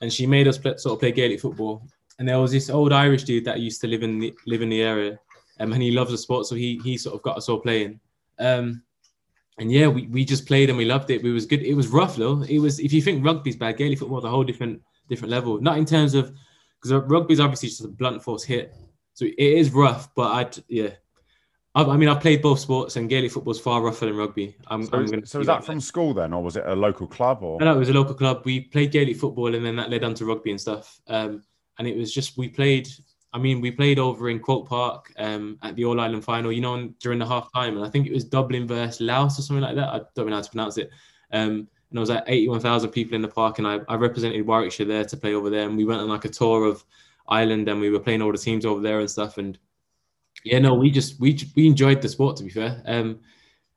[0.00, 1.82] and she made us play, sort of play gaelic football
[2.18, 4.68] and there was this old irish dude that used to live in the live in
[4.68, 5.18] the area
[5.60, 8.00] um, and he loves the sport so he he sort of got us all playing
[8.38, 8.82] um,
[9.58, 11.24] and yeah, we, we just played and we loved it.
[11.24, 11.62] It was good.
[11.62, 12.42] It was rough though.
[12.42, 15.60] It was if you think rugby's bad, Gaelic football is a whole different different level.
[15.60, 16.32] Not in terms of
[16.80, 18.74] because rugby's obviously just a blunt force hit,
[19.14, 20.14] so it is rough.
[20.14, 20.90] But I'd yeah,
[21.74, 24.56] I, I mean I've played both sports and Gaelic football's far rougher than rugby.
[24.66, 27.06] I'm, so, I'm so was that, that from school then, or was it a local
[27.06, 27.42] club?
[27.42, 28.42] Or no, no, it was a local club.
[28.44, 31.00] We played Gaelic football and then that led on to rugby and stuff.
[31.08, 31.42] Um,
[31.78, 32.88] and it was just we played
[33.36, 36.62] I mean, we played over in Croke Park um, at the All Ireland final, you
[36.62, 37.76] know, during the half time.
[37.76, 39.88] And I think it was Dublin versus Laois or something like that.
[39.90, 40.88] I don't know how to pronounce it.
[41.32, 43.58] Um, and I was like 81,000 people in the park.
[43.58, 45.68] And I, I represented Warwickshire there to play over there.
[45.68, 46.82] And we went on like a tour of
[47.28, 49.36] Ireland and we were playing all the teams over there and stuff.
[49.36, 49.58] And
[50.42, 52.82] yeah, no, we just, we, we enjoyed the sport to be fair.
[52.86, 53.20] Um,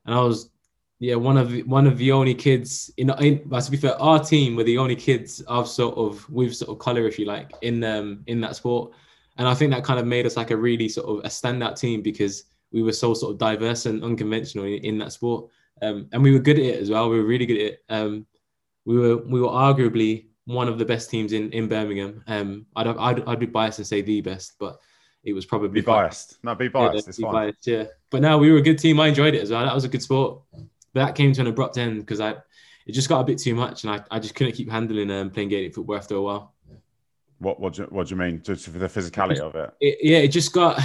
[0.05, 0.51] and I was,
[0.99, 4.01] yeah, one of the, one of the only kids in, in but to be fair,
[4.01, 7.25] our team were the only kids of sort of with sort of color, if you
[7.25, 8.93] like, in um in that sport
[9.39, 11.79] and I think that kind of made us like a really sort of a standout
[11.79, 15.49] team because we were so sort of diverse and unconventional in, in that sport,
[15.81, 17.09] um, and we were good at it as well.
[17.09, 17.83] We were really good at it.
[17.89, 18.27] Um,
[18.85, 22.23] we were we were arguably one of the best teams in in Birmingham.
[22.27, 24.79] Um, I'd, I'd I'd be biased and say the best, but
[25.23, 26.37] it was probably be biased.
[26.43, 27.05] No, be biased.
[27.05, 27.33] Yeah, it's be fine.
[27.33, 27.83] Biased, yeah.
[28.11, 28.99] But now we were a good team.
[28.99, 29.65] I enjoyed it as well.
[29.65, 30.41] That was a good sport.
[30.93, 32.35] But that came to an abrupt end because I
[32.85, 35.29] it just got a bit too much, and I, I just couldn't keep handling um,
[35.29, 36.55] playing Gaelic football after a while.
[37.39, 38.41] What what do, what do you mean?
[38.43, 39.71] Just for the physicality of it?
[39.79, 39.97] it?
[40.01, 40.79] Yeah, it just got.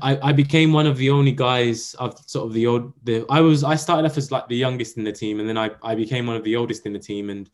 [0.00, 2.92] I, I became one of the only guys of sort of the old.
[3.04, 5.58] The I was I started off as like the youngest in the team, and then
[5.58, 7.50] I, I became one of the oldest in the team, and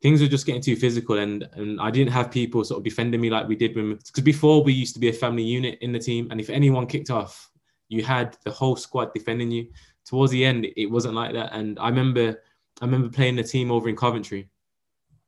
[0.00, 3.20] things were just getting too physical, and and I didn't have people sort of defending
[3.20, 5.92] me like we did when because before we used to be a family unit in
[5.92, 7.50] the team, and if anyone kicked off,
[7.88, 9.68] you had the whole squad defending you.
[10.04, 12.42] Towards the end, it wasn't like that, and I remember
[12.80, 14.48] I remember playing the team over in Coventry,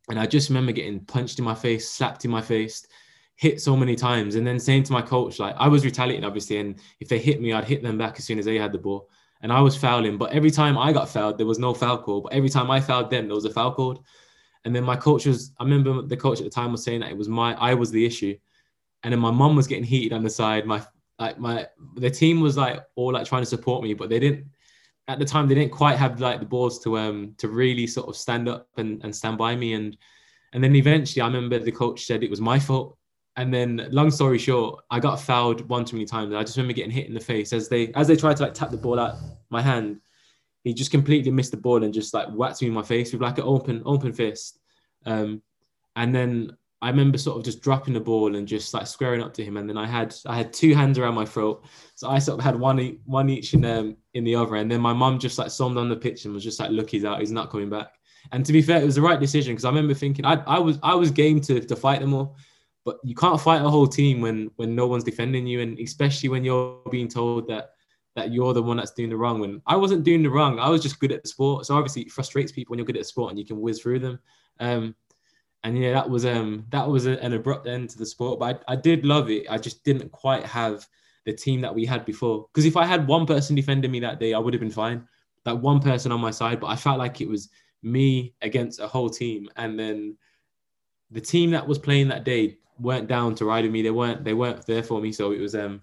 [0.09, 2.87] and I just remember getting punched in my face, slapped in my face,
[3.37, 6.59] hit so many times, and then saying to my coach, like I was retaliating, obviously,
[6.59, 8.79] and if they hit me, I'd hit them back as soon as they had the
[8.79, 9.09] ball.
[9.41, 12.23] And I was fouling, but every time I got fouled, there was no foul call.
[12.23, 14.03] But every time I fouled them, there was a foul called.
[14.65, 17.11] And then my coach was, I remember the coach at the time was saying that
[17.11, 18.39] it was my, I was the issue.
[19.03, 20.65] And then my mum was getting heated on the side.
[20.65, 20.83] My,
[21.19, 24.47] like my, the team was like all like trying to support me, but they didn't,
[25.09, 28.09] at the time they didn't quite have like the balls to um to really sort
[28.09, 29.75] of stand up and, and stand by me.
[29.75, 29.97] And
[30.53, 32.97] and then eventually I remember the coach said it was my fault.
[33.37, 36.35] And then long story short I got fouled one too many times.
[36.35, 38.55] I just remember getting hit in the face as they as they tried to like
[38.55, 39.17] tap the ball out
[39.51, 40.01] my hand.
[40.63, 43.21] He just completely missed the ball and just like whacked me in my face with
[43.21, 44.59] like an open open fist.
[45.05, 45.43] Um
[45.97, 49.33] and then I remember sort of just dropping the ball and just like squaring up
[49.35, 52.19] to him, and then I had I had two hands around my throat, so I
[52.19, 55.19] sort of had one one each in um in the other, and then my mum
[55.19, 57.51] just like him on the pitch and was just like, "Look, he's out, he's not
[57.51, 57.89] coming back."
[58.33, 60.59] And to be fair, it was the right decision because I remember thinking I, I
[60.59, 62.37] was I was game to to fight them all,
[62.85, 66.29] but you can't fight a whole team when when no one's defending you, and especially
[66.29, 67.71] when you're being told that
[68.15, 69.41] that you're the one that's doing the wrong.
[69.41, 71.65] When I wasn't doing the wrong, I was just good at the sport.
[71.65, 73.81] So obviously, it frustrates people when you're good at the sport and you can whiz
[73.81, 74.19] through them.
[74.61, 74.95] Um,
[75.65, 78.39] and yeah, that was um that was an abrupt end to the sport.
[78.39, 79.47] But I, I did love it.
[79.51, 80.87] I just didn't quite have
[81.25, 82.47] the team that we had before.
[82.53, 85.09] Because if I had one person defending me that day, I would have been fine.
[85.45, 87.49] That one person on my side, but I felt like it was
[87.83, 89.49] me against a whole team.
[89.57, 90.19] And then
[91.11, 93.81] the team that was playing that day weren't down to ride with me.
[93.81, 95.13] They weren't they weren't there for me.
[95.13, 95.81] So it was um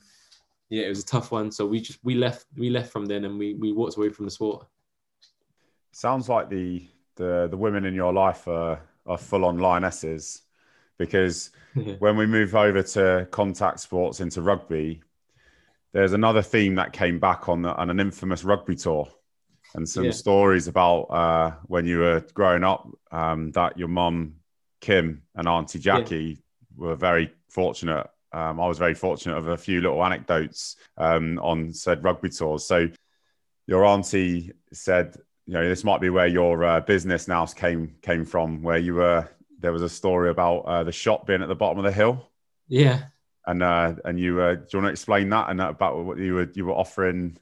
[0.70, 1.52] yeah, it was a tough one.
[1.52, 4.26] So we just we left we left from then and we we walked away from
[4.26, 4.67] the sport.
[5.91, 10.43] Sounds like the the the women in your life are are full on lionesses
[10.97, 11.51] because
[11.99, 15.01] when we move over to contact sports into rugby,
[15.93, 19.07] there's another theme that came back on, the, on an infamous rugby tour
[19.75, 20.11] and some Yeah.
[20.11, 24.35] stories about uh, when you were growing up um, that your mum,
[24.79, 26.43] Kim, and Auntie Jackie
[26.75, 28.07] were very fortunate.
[28.33, 32.65] Um, I was very fortunate of a few little anecdotes um, on said rugby tours.
[32.65, 32.87] So
[33.67, 38.25] your auntie said, you know, this might be where your uh, business now came came
[38.25, 39.30] from, where you were.
[39.60, 42.30] There was a story about uh, the shop being at the bottom of the hill
[42.67, 43.04] Yeah.
[43.45, 46.17] and uh, and you uh, do you want to explain that and that about what
[46.17, 47.38] you were you were offering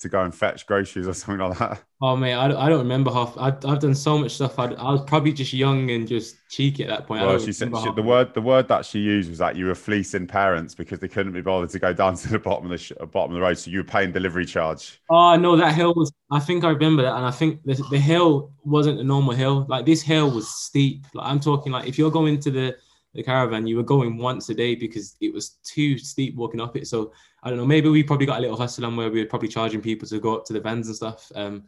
[0.00, 1.82] to go and fetch groceries or something like that?
[2.00, 3.36] Oh mate, I, don't- I don't remember half.
[3.36, 4.56] I've, I've done so much stuff.
[4.58, 7.22] I, I was probably just young and just cheeky at that point.
[7.22, 9.74] Well, she said she, the word the word that she used was that you were
[9.74, 12.78] fleecing parents because they couldn't be bothered to go down to the bottom of the
[12.78, 15.00] sh- bottom of the road, so you were paying delivery charge.
[15.10, 16.12] Oh no, that hill was.
[16.30, 19.66] I think I remember that, and I think the, the hill wasn't a normal hill.
[19.68, 21.06] Like this hill was steep.
[21.14, 22.76] Like I'm talking like if you're going to the
[23.14, 26.76] the caravan, you were going once a day because it was too steep walking up
[26.76, 26.86] it.
[26.86, 27.66] So I don't know.
[27.66, 30.18] Maybe we probably got a little hustle on where we were probably charging people to
[30.18, 31.30] go up to the vans and stuff.
[31.34, 31.64] Um,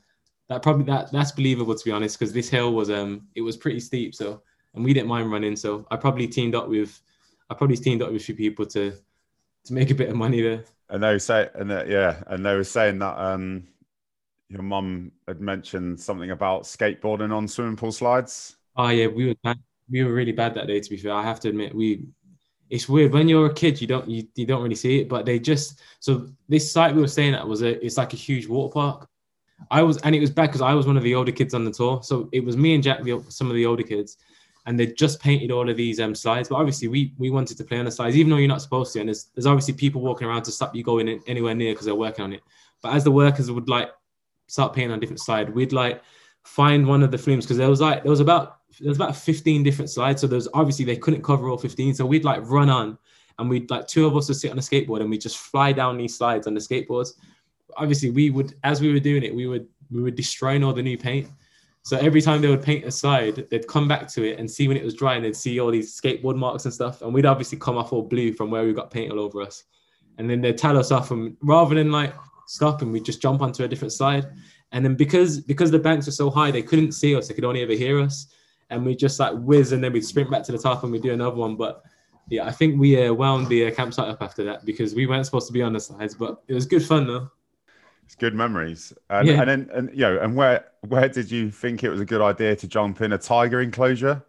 [0.48, 3.56] that probably that that's believable to be honest because this hill was um it was
[3.56, 4.14] pretty steep.
[4.14, 4.42] So
[4.74, 5.56] and we didn't mind running.
[5.56, 7.00] So I probably teamed up with
[7.48, 8.92] I probably teamed up with a few people to
[9.64, 10.64] to make a bit of money there.
[10.88, 13.68] And they were say and that, yeah, and they were saying that um,
[14.48, 18.56] your mum had mentioned something about skateboarding on swimming pool slides.
[18.76, 19.58] Oh yeah, we were bad.
[19.88, 20.80] we were really bad that day.
[20.80, 22.06] To be fair, I have to admit, we.
[22.70, 25.26] It's weird when you're a kid, you don't you, you don't really see it, but
[25.26, 28.46] they just so this site we were staying at was a it's like a huge
[28.46, 29.08] water park.
[29.70, 31.64] I was and it was bad because I was one of the older kids on
[31.64, 34.16] the tour, so it was me and Jack, the, some of the older kids,
[34.66, 36.48] and they just painted all of these um slides.
[36.48, 38.92] But obviously, we we wanted to play on the slides, even though you're not supposed
[38.94, 39.00] to.
[39.00, 41.86] And there's there's obviously people walking around to stop you going in anywhere near because
[41.86, 42.42] they're working on it.
[42.82, 43.90] But as the workers would like
[44.50, 46.02] start painting on different side we'd like
[46.42, 49.16] find one of the flumes because there was like there was about there was about
[49.16, 50.20] 15 different slides.
[50.20, 51.94] So there's obviously they couldn't cover all 15.
[51.94, 52.98] So we'd like run on
[53.38, 55.72] and we'd like two of us would sit on a skateboard and we just fly
[55.72, 57.14] down these slides on the skateboards.
[57.76, 60.82] Obviously, we would as we were doing it, we would we were destroying all the
[60.82, 61.28] new paint.
[61.82, 64.68] So every time they would paint a slide, they'd come back to it and see
[64.68, 67.00] when it was dry and they'd see all these skateboard marks and stuff.
[67.00, 69.64] And we'd obviously come off all blue from where we got paint all over us.
[70.18, 72.14] And then they'd tell us off and rather than like
[72.46, 74.26] stop and we'd just jump onto a different slide.
[74.72, 77.44] And then because because the banks were so high, they couldn't see us, they could
[77.44, 78.26] only ever hear us.
[78.70, 81.02] And we just like whiz and then we'd sprint back to the top and we'd
[81.02, 81.56] do another one.
[81.56, 81.82] But
[82.28, 85.26] yeah, I think we uh, wound the uh, campsite up after that because we weren't
[85.26, 87.30] supposed to be on the slides, but it was good fun though.
[88.04, 88.92] It's good memories.
[89.08, 89.40] And, Yeah.
[89.40, 92.20] and then and you know, and where where did you think it was a good
[92.20, 94.24] idea to jump in a tiger enclosure?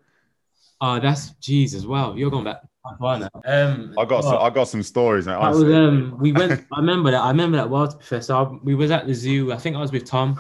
[0.82, 1.86] Oh, that's Jesus.
[1.86, 3.30] Wow, you're going back quite far now.
[3.46, 5.28] Um, I got some, I got some stories.
[5.28, 6.18] Mate, that was um.
[6.20, 6.66] We went.
[6.74, 7.22] I remember that.
[7.22, 7.88] I remember that well.
[7.88, 9.52] To be fair, so I, we was at the zoo.
[9.54, 10.40] I think I was with Tom,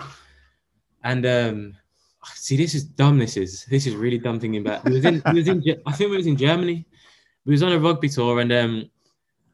[1.03, 1.73] and um.
[2.25, 3.17] See, this is dumb.
[3.17, 4.83] This is this is really dumb thinking back.
[4.83, 5.21] We was in.
[5.33, 5.63] We was in.
[5.85, 6.85] I think we was in Germany.
[7.45, 8.89] We was on a rugby tour, and um.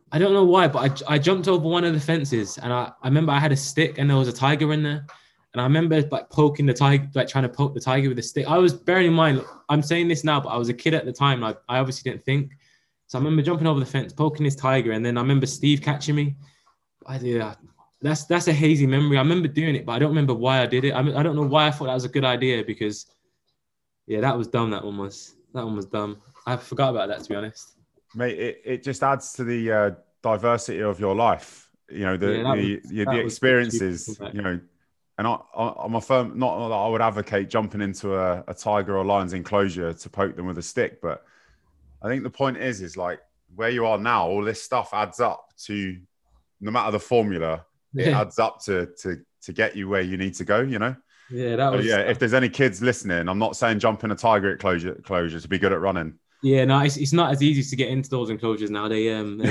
[0.10, 2.94] I don't know why, but I, I jumped over one of the fences, and I,
[3.04, 5.06] I remember I had a stick, and there was a tiger in there.
[5.52, 8.22] And I remember like poking the tiger, like trying to poke the tiger with a
[8.22, 8.48] stick.
[8.48, 11.04] I was bearing in mind, I'm saying this now, but I was a kid at
[11.04, 11.44] the time.
[11.44, 12.52] I, I obviously didn't think.
[13.08, 15.82] So I remember jumping over the fence, poking this tiger, and then I remember Steve
[15.82, 16.38] catching me.
[17.06, 17.58] I did that.
[18.02, 19.18] That's that's a hazy memory.
[19.18, 20.94] I remember doing it, but I don't remember why I did it.
[20.94, 23.08] I, mean, I don't know why I thought that was a good idea because,
[24.06, 24.70] yeah, that was dumb.
[24.72, 25.36] That one was.
[25.54, 26.22] That one was dumb.
[26.46, 27.78] I forgot about that to be honest.
[28.14, 28.38] mate.
[28.38, 31.70] It, it just adds to the uh, diversity of your life.
[31.90, 34.20] You know the Yeah, the, was- the, the experiences.
[34.34, 34.60] You know,
[35.18, 38.54] and I, I I'm a firm not that I would advocate jumping into a, a
[38.54, 41.24] tiger or lion's enclosure to poke them with a stick, but
[42.04, 43.20] I think the point is is like
[43.56, 44.28] where you are now.
[44.28, 45.98] All this stuff adds up to
[46.60, 50.34] no matter the formula, it adds up to to to get you where you need
[50.36, 50.62] to go.
[50.62, 50.96] You know.
[51.32, 51.86] yeah, that So was.
[51.86, 55.40] yeah, if there's any kids listening, I'm not saying jump in a tiger enclosure closure
[55.40, 56.14] to be good at running.
[56.44, 58.88] Yeah, no, it's, it's not as easy to get into those enclosures now.
[58.88, 59.42] They um,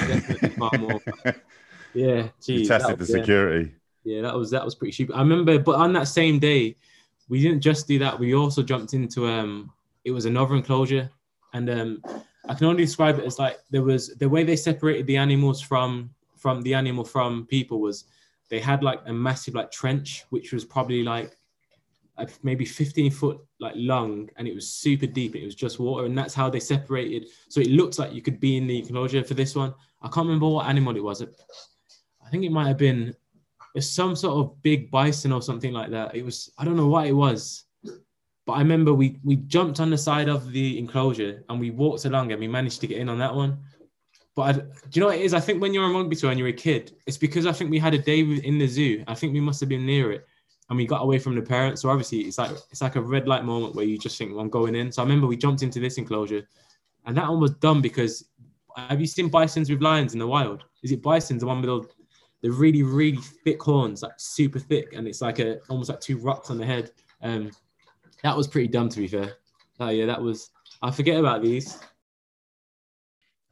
[0.59, 1.01] far more.
[1.95, 3.17] Yeah, you tested that the was- yeah.
[3.17, 3.73] security.
[4.05, 5.11] Yeah, that was that was pretty cheap.
[5.15, 6.77] I remember, but on that same day,
[7.29, 8.17] we didn't just do that.
[8.19, 9.73] We also jumped into um,
[10.05, 11.11] it was another enclosure,
[11.55, 12.03] and um,
[12.49, 15.61] I can only describe it as like there was the way they separated the animals
[15.61, 18.05] from from the animal from people was
[18.49, 21.37] they had like a massive like trench, which was probably like
[22.19, 26.07] like maybe 15 foot like long and it was super deep it was just water
[26.07, 27.27] and that's how they separated.
[27.49, 29.75] So it looks like you could be in the enclosure for this one.
[30.01, 31.23] I can't remember what animal it was.
[31.23, 33.15] I think it might have been
[33.79, 36.15] some sort of big bison or something like that.
[36.15, 37.65] It was i don't know what it was
[38.47, 42.05] but i remember we we jumped on the side of the enclosure and we walked
[42.05, 43.59] along and we managed to get in on that one
[44.37, 44.61] but I, do
[44.93, 46.53] you know what it is i think when you're a rugby tour and you're a
[46.53, 49.41] kid it's because i think we had a day in the zoo i think we
[49.41, 50.27] must have been near it
[50.69, 51.83] and we got away from the parents.
[51.83, 54.41] So obviously, it's like it's like a red light moment where you just think, well,
[54.41, 56.47] "I'm going in." So I remember we jumped into this enclosure,
[57.05, 58.29] and that one was dumb because
[58.77, 60.65] have you seen bisons with lions in the wild?
[60.83, 61.89] Is it bisons the one with the,
[62.43, 66.19] the really really thick horns, like super thick, and it's like a almost like two
[66.19, 66.91] rocks on the head.
[67.23, 67.51] Um,
[68.23, 69.37] that was pretty dumb to be fair.
[69.79, 70.51] Oh yeah, that was.
[70.83, 71.79] I forget about these.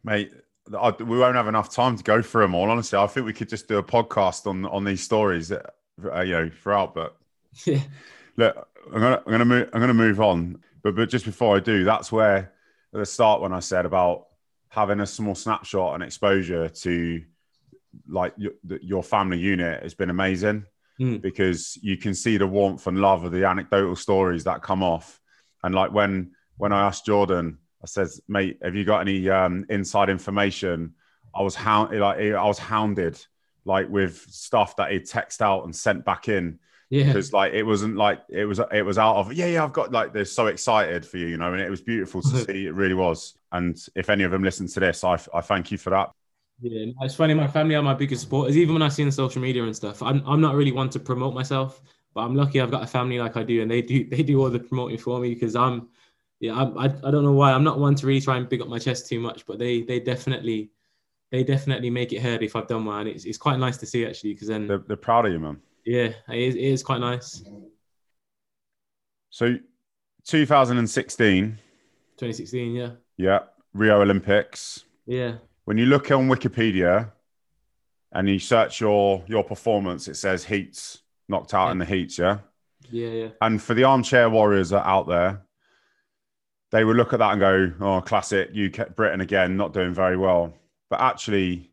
[0.03, 0.33] Mate,
[0.79, 2.71] I, we won't have enough time to go through them all.
[2.71, 5.61] Honestly, I think we could just do a podcast on on these stories, uh,
[6.21, 6.95] you know, throughout.
[6.95, 7.17] But
[7.67, 7.81] yeah,
[8.37, 10.63] look, I'm gonna I'm gonna move I'm gonna move on.
[10.83, 14.27] But but just before I do, that's where at the start when I said about
[14.69, 17.23] having a small snapshot and exposure to
[18.09, 20.67] like your, your family unit has been amazing
[21.01, 21.21] Mm.
[21.21, 25.21] because you can see the warmth and love of the anecdotal stories that come off.
[25.65, 29.67] And like when when I asked Jordan, I said, "Mate, have you got any um,
[29.69, 30.95] inside information?"
[31.35, 33.23] I was hound like I was hounded
[33.67, 36.59] like with stuff that he'd text out and sent back in
[36.91, 39.73] yeah, because like it wasn't like it was it was out of yeah yeah I've
[39.73, 42.67] got like they're so excited for you you know and it was beautiful to see
[42.67, 45.79] it really was and if any of them listen to this I, I thank you
[45.79, 46.11] for that
[46.61, 46.93] yeah.
[47.01, 47.35] It's funny.
[47.35, 48.57] My family are my biggest supporters.
[48.57, 51.01] Even when I see on social media and stuff, I'm I'm not really one to
[51.01, 51.83] promote myself,
[52.15, 54.41] but I'm lucky I've got a family like I do, and they do they do
[54.41, 55.89] all the promoting for me because I'm
[56.41, 57.53] yeah I'm, I I don't know why.
[57.53, 59.83] I'm not one to really try and big up my chest too much, but they
[59.83, 60.71] they definitely
[61.31, 63.87] they definitely make it heard if I've done well, and it's it's quite nice to
[63.87, 65.61] see actually because then they're, they're proud of you man.
[65.85, 67.43] Yeah it is, it is quite nice.
[69.31, 69.57] so
[70.27, 71.59] 2016
[72.17, 73.41] 2016, yeah, yeah
[73.73, 74.85] Rio Olympics.
[75.07, 77.11] Yeah, when you look on Wikipedia
[78.13, 82.39] and you search your your performance, it says heats knocked out in the heats, yeah.
[82.91, 83.29] yeah, yeah.
[83.41, 85.43] And for the armchair warriors that are out there,
[86.75, 90.17] they would look at that and go, "Oh, classic UK Britain again, not doing very
[90.17, 90.53] well."
[90.91, 91.71] But actually,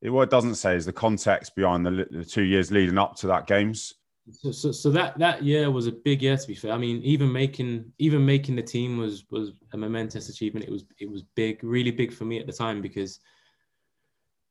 [0.00, 3.16] it, what it doesn't say is the context behind the, the two years leading up
[3.16, 3.94] to that games.
[4.30, 6.70] So, so, so that that year was a big year to be fair.
[6.70, 10.64] I mean, even making even making the team was was a momentous achievement.
[10.64, 13.18] It was it was big, really big for me at the time because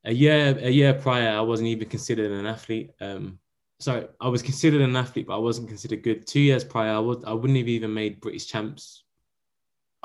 [0.04, 2.92] a year a year prior I wasn't even considered an athlete.
[3.00, 3.40] Um,
[3.80, 6.28] sorry, I was considered an athlete, but I wasn't considered good.
[6.28, 9.05] Two years prior, I would I wouldn't have even made British champs.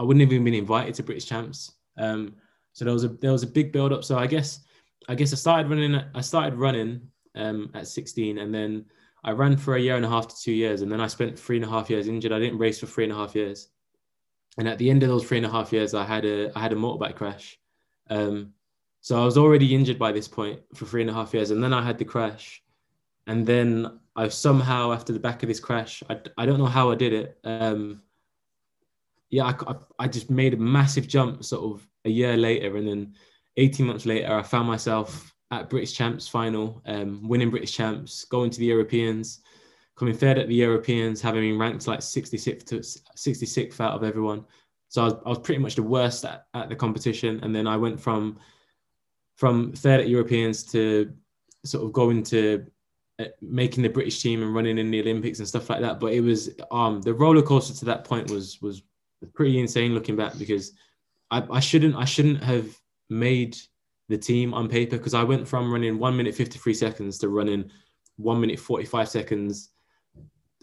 [0.00, 1.72] I wouldn't have even been invited to British champs.
[1.98, 2.34] Um,
[2.72, 4.02] so there was a there was a big build up.
[4.02, 4.60] So I guess
[5.08, 6.00] I guess I started running.
[6.14, 7.02] I started running
[7.34, 8.86] um, at 16, and then
[9.24, 11.38] I ran for a year and a half to two years, and then I spent
[11.38, 12.32] three and a half years injured.
[12.32, 13.68] I didn't race for three and a half years,
[14.56, 16.62] and at the end of those three and a half years, I had a I
[16.62, 17.58] had a motorbike crash.
[18.08, 18.54] Um,
[19.02, 21.62] so I was already injured by this point for three and a half years, and
[21.62, 22.62] then I had the crash,
[23.26, 26.90] and then I somehow after the back of this crash, I, I don't know how
[26.90, 27.38] I did it.
[27.44, 28.00] Um,
[29.30, 33.14] yeah, I, I, just made a massive jump sort of a year later, and then
[33.56, 38.50] 18 months later, I found myself at British Champs final, um, winning British Champs, going
[38.50, 39.40] to the Europeans,
[39.96, 44.44] coming third at the Europeans, having been ranked like 66th to 66th out of everyone.
[44.88, 47.66] So I was, I was pretty much the worst at, at the competition, and then
[47.66, 48.38] I went from
[49.36, 51.12] from third at Europeans to
[51.64, 52.66] sort of going to
[53.18, 56.00] uh, making the British team and running in the Olympics and stuff like that.
[56.00, 58.82] But it was um the roller coaster to that point was was
[59.26, 60.72] pretty insane looking back because
[61.30, 62.66] I, I shouldn't I shouldn't have
[63.08, 63.56] made
[64.08, 67.70] the team on paper because I went from running one minute 53 seconds to running
[68.16, 69.70] one minute 45 seconds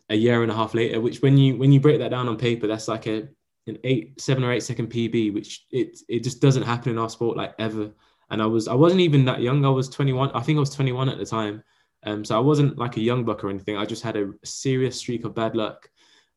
[0.09, 2.37] a year and a half later, which when you when you break that down on
[2.37, 3.27] paper, that's like a
[3.67, 7.09] an eight, seven or eight second PB, which it it just doesn't happen in our
[7.09, 7.91] sport like ever.
[8.29, 9.65] And I was I wasn't even that young.
[9.65, 10.31] I was 21.
[10.33, 11.63] I think I was 21 at the time.
[12.03, 13.75] Um, so I wasn't like a young buck or anything.
[13.75, 15.89] I just had a serious streak of bad luck.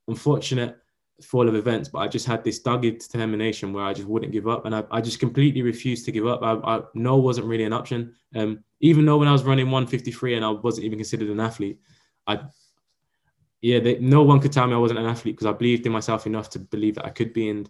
[0.08, 0.78] Unfortunate
[1.22, 4.48] fall of events, but I just had this dogged determination where I just wouldn't give
[4.48, 6.42] up, and I, I just completely refused to give up.
[6.42, 8.14] I, I no wasn't really an option.
[8.34, 11.78] Um, even though when I was running 153 and I wasn't even considered an athlete,
[12.26, 12.40] I
[13.62, 15.92] yeah, they, no one could tell me I wasn't an athlete because I believed in
[15.92, 17.50] myself enough to believe that I could be.
[17.50, 17.68] And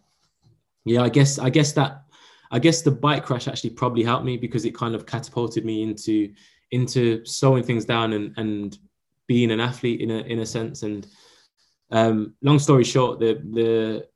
[0.85, 2.05] yeah, I guess I guess that
[2.51, 5.83] I guess the bike crash actually probably helped me because it kind of catapulted me
[5.83, 6.33] into
[6.71, 8.79] into slowing things down and and
[9.27, 10.83] being an athlete in a in a sense.
[10.83, 11.07] And
[11.91, 14.07] um, long story short, the the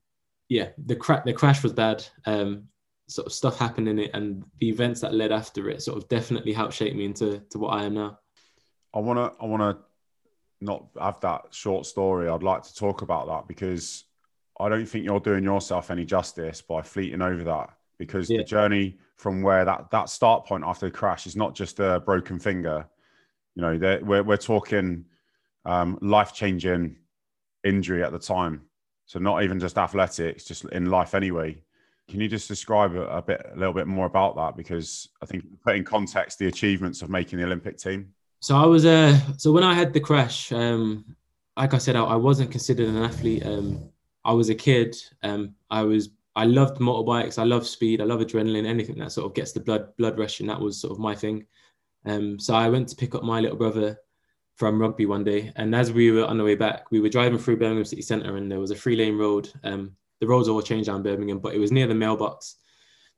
[0.49, 2.05] yeah the crack the crash was bad.
[2.27, 2.65] Um,
[3.07, 6.09] sort of stuff happened in it, and the events that led after it sort of
[6.09, 8.19] definitely helped shape me into to what I am now.
[8.95, 9.79] I wanna I wanna
[10.61, 12.29] not have that short story.
[12.29, 14.05] I'd like to talk about that because
[14.59, 18.39] I don't think you're doing yourself any justice by fleeting over that because Yeah.
[18.39, 22.01] the journey from where that that start point after the crash is not just a
[22.01, 22.87] broken finger.
[23.55, 25.05] You know, we're we're talking
[25.64, 26.97] um, life changing
[27.65, 28.62] injury at the time.
[29.07, 31.62] So not even just athletics, just in life anyway.
[32.09, 34.57] Can you just describe a, bit, a little bit more about that?
[34.57, 38.12] Because I think put in context the achievements of making the Olympic team.
[38.41, 41.17] So I was uh so when I had the crash, um,
[41.57, 43.45] like I said, I, I wasn't considered an athlete.
[43.47, 43.89] Um,
[44.23, 44.97] I was a kid.
[45.23, 47.39] Um, I was I loved motorbikes.
[47.39, 48.03] I love speed.
[48.03, 48.67] I love adrenaline.
[48.67, 50.47] Anything that sort of gets the blood blood rushing.
[50.47, 51.47] That was sort of my thing.
[52.05, 53.99] Um, so I went to pick up my little brother
[54.57, 57.38] from rugby one day, and as we were on the way back, we were driving
[57.38, 59.50] through Birmingham City Centre, and there was a three lane road.
[59.64, 62.57] Um, the roads all changed down Birmingham, but it was near the mailbox.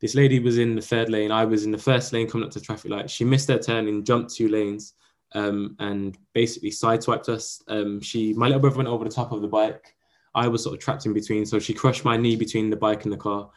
[0.01, 1.30] This lady was in the third lane.
[1.30, 3.11] I was in the first lane coming up to traffic light.
[3.11, 4.95] She missed her turn and jumped two lanes
[5.32, 7.62] um, and basically sideswiped us.
[7.68, 9.95] Um, she, my little brother went over the top of the bike.
[10.34, 11.47] I was sort of trapped in between.
[11.47, 13.51] So she crushed my knee between the bike and the car.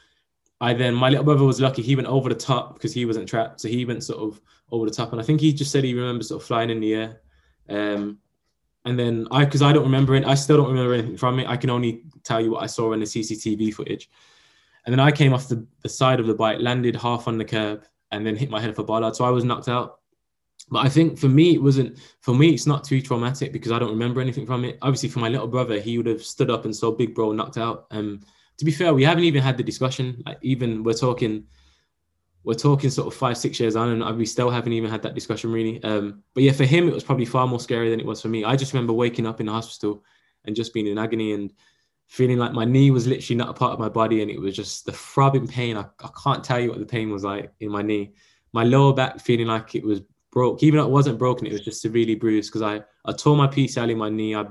[0.61, 1.81] I then, my little brother was lucky.
[1.81, 3.59] He went over the top because he wasn't trapped.
[3.59, 5.11] So he went sort of over the top.
[5.11, 7.21] And I think he just said he remembers sort of flying in the air.
[7.69, 8.19] Um,
[8.85, 11.47] and then I, because I don't remember it, I still don't remember anything from it.
[11.47, 14.09] I can only tell you what I saw in the CCTV footage.
[14.85, 17.45] And then I came off the, the side of the bike, landed half on the
[17.45, 19.15] curb, and then hit my head off a bollard.
[19.15, 19.99] So I was knocked out.
[20.71, 23.79] But I think for me, it wasn't, for me, it's not too traumatic because I
[23.79, 24.77] don't remember anything from it.
[24.81, 27.57] Obviously, for my little brother, he would have stood up and saw Big Bro knocked
[27.57, 27.87] out.
[27.91, 28.21] Um,
[28.57, 30.21] to be fair, we haven't even had the discussion.
[30.25, 31.45] Like, even we're talking,
[32.43, 35.15] we're talking sort of five, six years on, and we still haven't even had that
[35.15, 35.83] discussion really.
[35.83, 38.29] Um, but yeah, for him, it was probably far more scary than it was for
[38.29, 38.43] me.
[38.43, 40.03] I just remember waking up in the hospital
[40.45, 41.53] and just being in agony and
[42.07, 44.55] feeling like my knee was literally not a part of my body, and it was
[44.55, 45.77] just the throbbing pain.
[45.77, 48.13] I, I can't tell you what the pain was like in my knee.
[48.53, 51.61] My lower back feeling like it was broke, even though it wasn't broken, it was
[51.61, 54.35] just severely bruised because I, I tore my PCL in my knee.
[54.35, 54.45] I,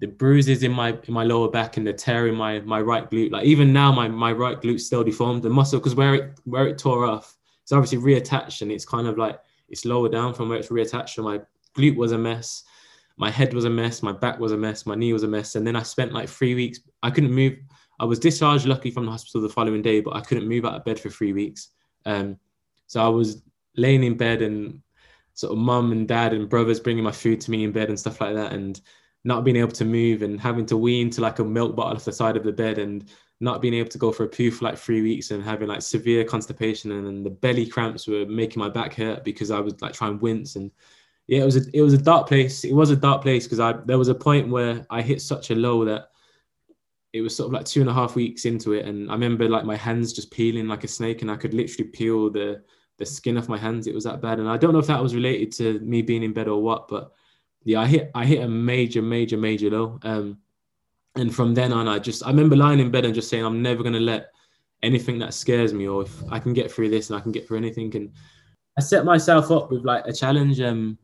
[0.00, 3.10] the bruises in my in my lower back and the tear in my my right
[3.10, 3.30] glute.
[3.30, 5.42] Like even now, my my right glute still deformed.
[5.42, 9.06] The muscle because where it where it tore off, it's obviously reattached and it's kind
[9.06, 9.38] of like
[9.68, 11.10] it's lower down from where it's reattached.
[11.10, 11.40] So my
[11.76, 12.64] glute was a mess,
[13.16, 15.54] my head was a mess, my back was a mess, my knee was a mess,
[15.54, 16.80] and then I spent like three weeks.
[17.02, 17.54] I couldn't move.
[18.00, 20.74] I was discharged luckily from the hospital the following day, but I couldn't move out
[20.74, 21.68] of bed for three weeks.
[22.04, 22.36] Um,
[22.88, 23.42] so I was
[23.76, 24.80] laying in bed and
[25.34, 27.98] sort of mum and dad and brothers bringing my food to me in bed and
[27.98, 28.80] stuff like that, and
[29.24, 32.04] not being able to move and having to wean to like a milk bottle off
[32.04, 33.10] the side of the bed and
[33.40, 35.82] not being able to go for a poo for like three weeks and having like
[35.82, 39.92] severe constipation and, the belly cramps were making my back hurt because I was like
[39.92, 40.70] trying wince and
[41.26, 42.64] yeah, it was a it was a dark place.
[42.64, 45.50] It was a dark place because I there was a point where I hit such
[45.50, 46.10] a low that
[47.14, 49.48] it was sort of like two and a half weeks into it, and I remember
[49.48, 52.62] like my hands just peeling like a snake, and I could literally peel the
[52.98, 53.86] the skin off my hands.
[53.86, 56.22] It was that bad, and I don't know if that was related to me being
[56.22, 57.12] in bed or what, but
[57.64, 59.98] yeah, I hit I hit a major, major, major low.
[60.02, 60.38] Um,
[61.16, 63.62] and from then on, I just I remember lying in bed and just saying, I'm
[63.62, 64.30] never gonna let
[64.82, 67.46] anything that scares me, or if I can get through this and I can get
[67.48, 67.94] through anything.
[67.96, 68.12] And
[68.78, 70.60] I set myself up with like a challenge.
[70.60, 70.98] Um,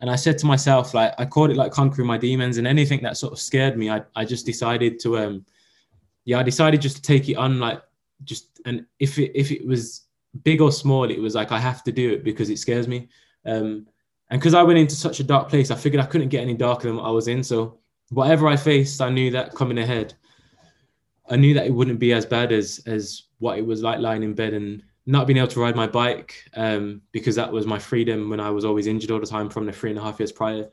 [0.00, 3.02] and I said to myself, like I called it like conquering my demons, and anything
[3.02, 5.46] that sort of scared me, I I just decided to um,
[6.26, 7.82] yeah, I decided just to take it on like
[8.24, 10.02] just and if it if it was
[10.42, 13.08] big or small, it was like I have to do it because it scares me.
[13.46, 13.86] Um,
[14.30, 16.54] and because I went into such a dark place, I figured I couldn't get any
[16.54, 17.44] darker than what I was in.
[17.44, 17.78] So
[18.10, 20.14] whatever I faced, I knew that coming ahead,
[21.28, 24.22] I knew that it wouldn't be as bad as as what it was like lying
[24.22, 27.78] in bed and not being able to ride my bike um, because that was my
[27.78, 30.18] freedom when I was always injured all the time from the three and a half
[30.18, 30.68] years prior.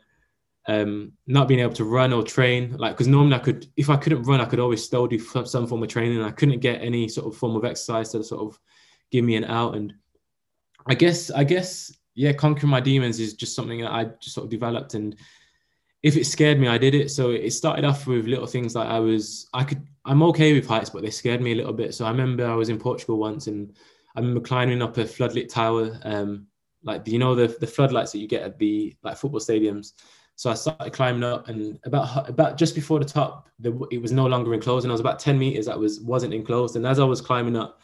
[0.65, 3.97] Um, not being able to run or train, like because normally I could, if I
[3.97, 6.23] couldn't run, I could always still do some form of training.
[6.23, 8.59] I couldn't get any sort of form of exercise to sort of
[9.11, 9.75] give me an out.
[9.75, 9.93] And
[10.87, 14.45] I guess, I guess, yeah, conquering my demons is just something that I just sort
[14.45, 14.93] of developed.
[14.93, 15.15] And
[16.01, 17.11] if it scared me, I did it.
[17.11, 20.67] So it started off with little things like I was, I could, I'm okay with
[20.67, 21.93] heights, but they scared me a little bit.
[21.93, 23.73] So I remember I was in Portugal once and
[24.15, 26.47] I remember climbing up a floodlit tower, um,
[26.83, 29.93] like you know the the floodlights that you get at the like football stadiums.
[30.35, 34.11] So I started climbing up, and about about just before the top, the, it was
[34.11, 36.75] no longer enclosed, and I was about ten meters that was wasn't enclosed.
[36.75, 37.81] And as I was climbing up,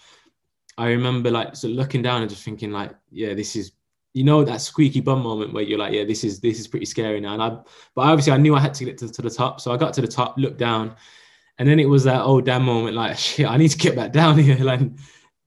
[0.77, 3.71] I remember like so looking down and just thinking like, yeah, this is
[4.13, 6.85] you know that squeaky bum moment where you're like, yeah, this is this is pretty
[6.85, 7.33] scary now.
[7.33, 7.49] And I,
[7.95, 9.93] but obviously I knew I had to get to, to the top, so I got
[9.93, 10.95] to the top, looked down,
[11.57, 14.11] and then it was that oh damn moment, like shit, I need to get back
[14.11, 14.57] down here.
[14.57, 14.81] Like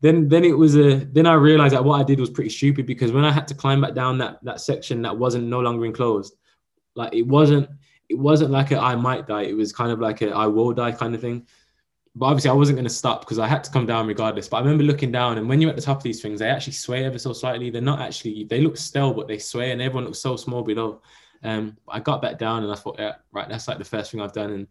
[0.01, 2.87] then then it was a then I realized that what I did was pretty stupid
[2.87, 5.85] because when I had to climb back down that that section that wasn't no longer
[5.85, 6.35] enclosed,
[6.95, 7.69] like it wasn't
[8.09, 9.43] it wasn't like a I might die.
[9.43, 11.47] It was kind of like a I will die kind of thing
[12.15, 14.49] but obviously I wasn't going to stop because I had to come down regardless.
[14.49, 16.49] But I remember looking down, and when you're at the top of these things, they
[16.49, 17.71] actually sway ever so slightly.
[17.71, 21.01] They're not actually they look still, but they sway, and everyone looks so small below.
[21.43, 24.21] Um, I got back down, and I thought, yeah, right, that's like the first thing
[24.21, 24.67] I've done, and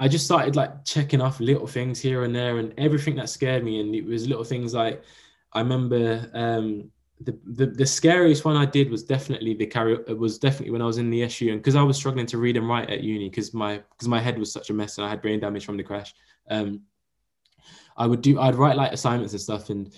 [0.00, 3.62] I just started like checking off little things here and there, and everything that scared
[3.62, 5.02] me, and it was little things like
[5.52, 6.90] I remember um,
[7.20, 9.94] the, the the scariest one I did was definitely the carry.
[10.06, 12.38] It was definitely when I was in the SU, and because I was struggling to
[12.38, 15.06] read and write at uni because my because my head was such a mess and
[15.06, 16.14] I had brain damage from the crash
[16.50, 16.82] um,
[17.96, 19.92] I would do I'd write like assignments and stuff, and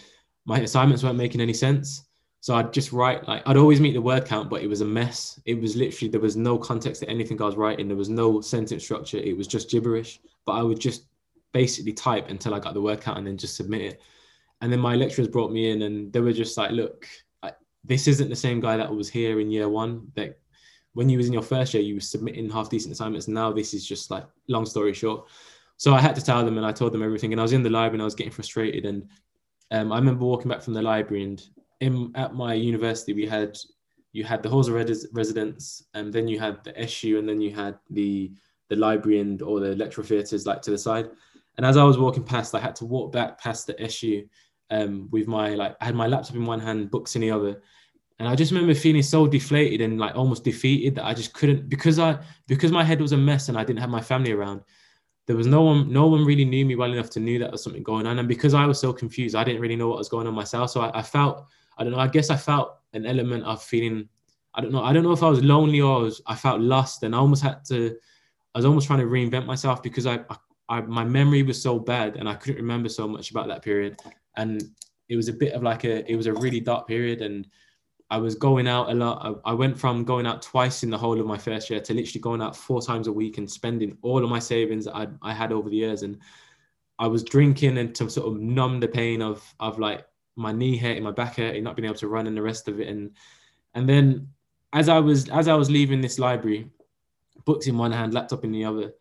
[0.44, 2.04] my assignments weren't making any sense.
[2.40, 4.86] So I'd just write like I'd always meet the word count, but it was a
[4.86, 5.40] mess.
[5.44, 7.88] It was literally there was no context to anything I was writing.
[7.88, 9.18] There was no sentence structure.
[9.18, 10.20] It was just gibberish.
[10.46, 11.06] But I would just
[11.52, 14.00] basically type until I got the word count and then just submit it.
[14.60, 17.06] And then my lecturers brought me in and they were just like, look,
[17.84, 20.10] this isn't the same guy that was here in year one.
[20.14, 20.38] That
[20.94, 23.28] when you was in your first year, you were submitting half decent assignments.
[23.28, 25.26] Now this is just like long story short.
[25.76, 27.32] So I had to tell them, and I told them everything.
[27.32, 28.84] And I was in the library, and I was getting frustrated.
[28.84, 29.08] And
[29.70, 31.42] um, I remember walking back from the library, and
[31.80, 33.56] in, at my university, we had
[34.12, 37.40] you had the halls of res- residence, and then you had the SU, and then
[37.40, 38.32] you had the
[38.68, 41.10] the library and or the lecture theatres like to the side.
[41.56, 44.24] And as I was walking past, I had to walk back past the SU
[44.70, 47.62] um, with my like I had my laptop in one hand, books in the other.
[48.18, 51.68] And I just remember feeling so deflated and like almost defeated that I just couldn't
[51.68, 54.62] because I because my head was a mess and I didn't have my family around.
[55.26, 57.62] There was no one, no one really knew me well enough to knew that was
[57.62, 58.18] something going on.
[58.18, 60.70] And because I was so confused, I didn't really know what was going on myself.
[60.70, 61.44] So I, I felt,
[61.76, 64.08] I don't know, I guess I felt an element of feeling,
[64.54, 66.62] I don't know, I don't know if I was lonely or I, was, I felt
[66.62, 67.94] lost and I almost had to,
[68.54, 70.36] I was almost trying to reinvent myself because I, I
[70.68, 73.98] I, my memory was so bad and I couldn't remember so much about that period.
[74.38, 74.62] And
[75.10, 77.20] it was a bit of like a, it was a really dark period.
[77.20, 77.46] And
[78.10, 79.40] I was going out a lot.
[79.44, 81.94] I, I went from going out twice in the whole of my first year to
[81.94, 85.08] literally going out four times a week and spending all of my savings that I,
[85.20, 86.02] I had over the years.
[86.02, 86.18] And
[86.98, 90.78] I was drinking and to sort of numb the pain of, of like my knee
[90.78, 92.88] hurting, my back hurting, not being able to run and the rest of it.
[92.88, 93.10] And,
[93.74, 94.28] and then
[94.72, 96.70] as I was, as I was leaving this library,
[97.44, 98.92] books in one hand, laptop in the other,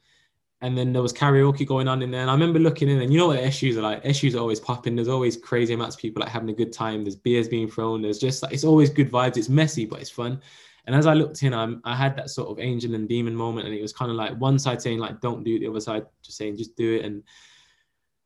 [0.61, 2.21] and then there was karaoke going on in there.
[2.21, 4.03] And I remember looking in, and you know what SUs are like?
[4.15, 4.95] SUs are always popping.
[4.95, 7.03] There's always crazy amounts of people like having a good time.
[7.03, 8.01] There's beers being thrown.
[8.01, 9.37] There's just like it's always good vibes.
[9.37, 10.41] It's messy, but it's fun.
[10.85, 13.67] And as I looked in, I, I had that sort of angel and demon moment,
[13.67, 15.81] and it was kind of like one side saying like don't do it, the other
[15.81, 17.05] side just saying just do it.
[17.05, 17.23] And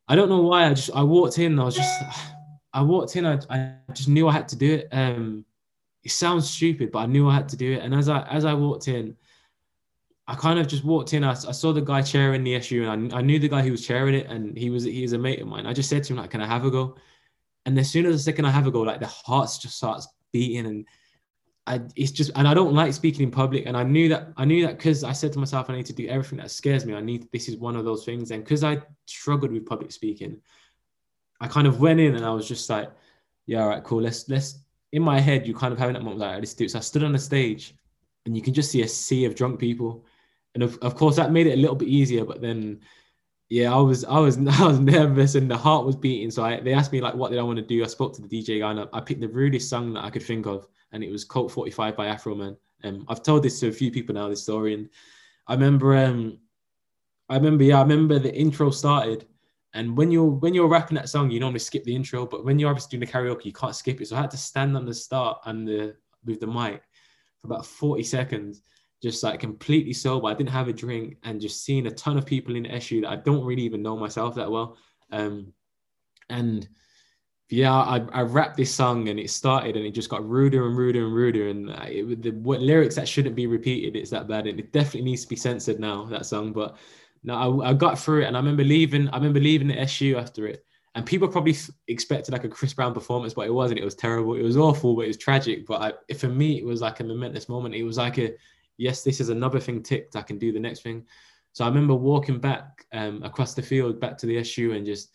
[0.08, 0.66] I don't know why.
[0.66, 1.58] I just I walked in.
[1.58, 2.02] I was just
[2.72, 3.26] I walked in.
[3.26, 4.88] I, I just knew I had to do it.
[4.90, 5.44] Um,
[6.02, 7.82] it sounds stupid, but I knew I had to do it.
[7.82, 9.16] And as I as I walked in,
[10.26, 11.24] I kind of just walked in.
[11.24, 13.72] I, I saw the guy chairing the SU, and I, I knew the guy who
[13.72, 15.66] was chairing it, and he was he was a mate of mine.
[15.66, 16.96] I just said to him like, "Can I have a go?"
[17.66, 20.06] And as soon as the second I have a go, like the heart just starts
[20.32, 20.86] beating, and
[21.66, 24.44] I it's just and I don't like speaking in public, and I knew that I
[24.44, 26.94] knew that because I said to myself, I need to do everything that scares me.
[26.94, 30.40] I need this is one of those things, and because I struggled with public speaking,
[31.40, 32.90] I kind of went in and I was just like,
[33.46, 34.02] "Yeah, all right, cool.
[34.02, 34.60] Let's let's."
[34.92, 36.82] In my head, you kind of having that moment like, "Let's do it." So I
[36.82, 37.74] stood on the stage,
[38.24, 40.04] and you can just see a sea of drunk people
[40.54, 42.24] and of, of course that made it a little bit easier.
[42.24, 42.80] But then,
[43.48, 46.30] yeah, I was I was I was nervous and the heart was beating.
[46.30, 47.82] So I, they asked me like, what did I want to do?
[47.82, 50.10] I spoke to the DJ guy and I, I picked the rudest song that I
[50.10, 52.56] could think of, and it was Colt 45 by Afroman.
[52.84, 54.88] Um, I've told this to a few people now this story, and
[55.46, 56.38] I remember um,
[57.28, 59.26] I remember yeah, I remember the intro started.
[59.74, 62.58] And when you're when you're rapping that song, you normally skip the intro, but when
[62.58, 64.08] you're obviously doing the karaoke, you can't skip it.
[64.08, 65.96] So I had to stand on the start and the
[66.26, 66.82] with the mic
[67.40, 68.60] for about 40 seconds
[69.02, 70.28] just like completely sober.
[70.28, 73.00] I didn't have a drink and just seeing a ton of people in the SU
[73.00, 74.76] that I don't really even know myself that well.
[75.10, 75.52] Um,
[76.30, 76.68] and
[77.50, 80.76] yeah, I, I rapped this song and it started and it just got ruder and
[80.76, 81.48] ruder and ruder.
[81.48, 84.46] And it, the what, lyrics that shouldn't be repeated, it's that bad.
[84.46, 86.52] And it definitely needs to be censored now, that song.
[86.52, 86.76] But
[87.24, 90.16] no, I, I got through it and I remember leaving, I remember leaving the SU
[90.16, 90.64] after it.
[90.94, 91.56] And people probably
[91.88, 93.80] expected like a Chris Brown performance, but it wasn't.
[93.80, 94.34] It was terrible.
[94.34, 95.66] It was awful, but it was tragic.
[95.66, 97.74] But I, for me, it was like a momentous moment.
[97.74, 98.34] It was like a
[98.82, 100.16] yes, this is another thing ticked.
[100.16, 101.06] I can do the next thing.
[101.52, 105.12] So I remember walking back um, across the field back to the SU and just,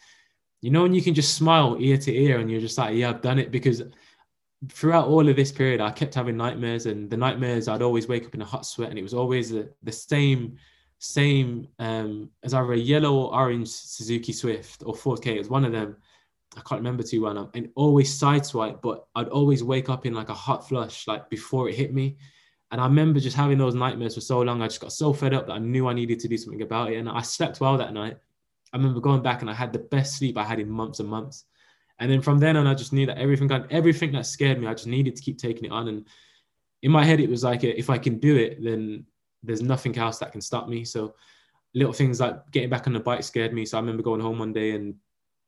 [0.61, 3.09] you know, and you can just smile ear to ear and you're just like, yeah,
[3.09, 3.83] I've done it because
[4.69, 8.25] throughout all of this period, I kept having nightmares and the nightmares, I'd always wake
[8.25, 10.57] up in a hot sweat and it was always the, the same,
[10.99, 15.31] same um, as either a yellow or orange Suzuki Swift or Ford Ka.
[15.31, 15.97] It was one of them.
[16.55, 17.51] I can't remember too well.
[17.53, 21.67] And always sideswipe, but I'd always wake up in like a hot flush, like before
[21.67, 22.17] it hit me.
[22.71, 24.61] And I remember just having those nightmares for so long.
[24.61, 26.91] I just got so fed up that I knew I needed to do something about
[26.91, 26.97] it.
[26.97, 28.17] And I slept well that night.
[28.73, 31.07] I remember going back and I had the best sleep I had in months and
[31.07, 31.45] months.
[31.99, 34.73] And then from then on, I just knew that everything, everything that scared me, I
[34.73, 35.87] just needed to keep taking it on.
[35.87, 36.07] And
[36.83, 39.05] in my head, it was like, if I can do it, then
[39.43, 40.83] there's nothing else that can stop me.
[40.83, 41.15] So
[41.73, 43.65] little things like getting back on the bike scared me.
[43.65, 44.95] So I remember going home one day and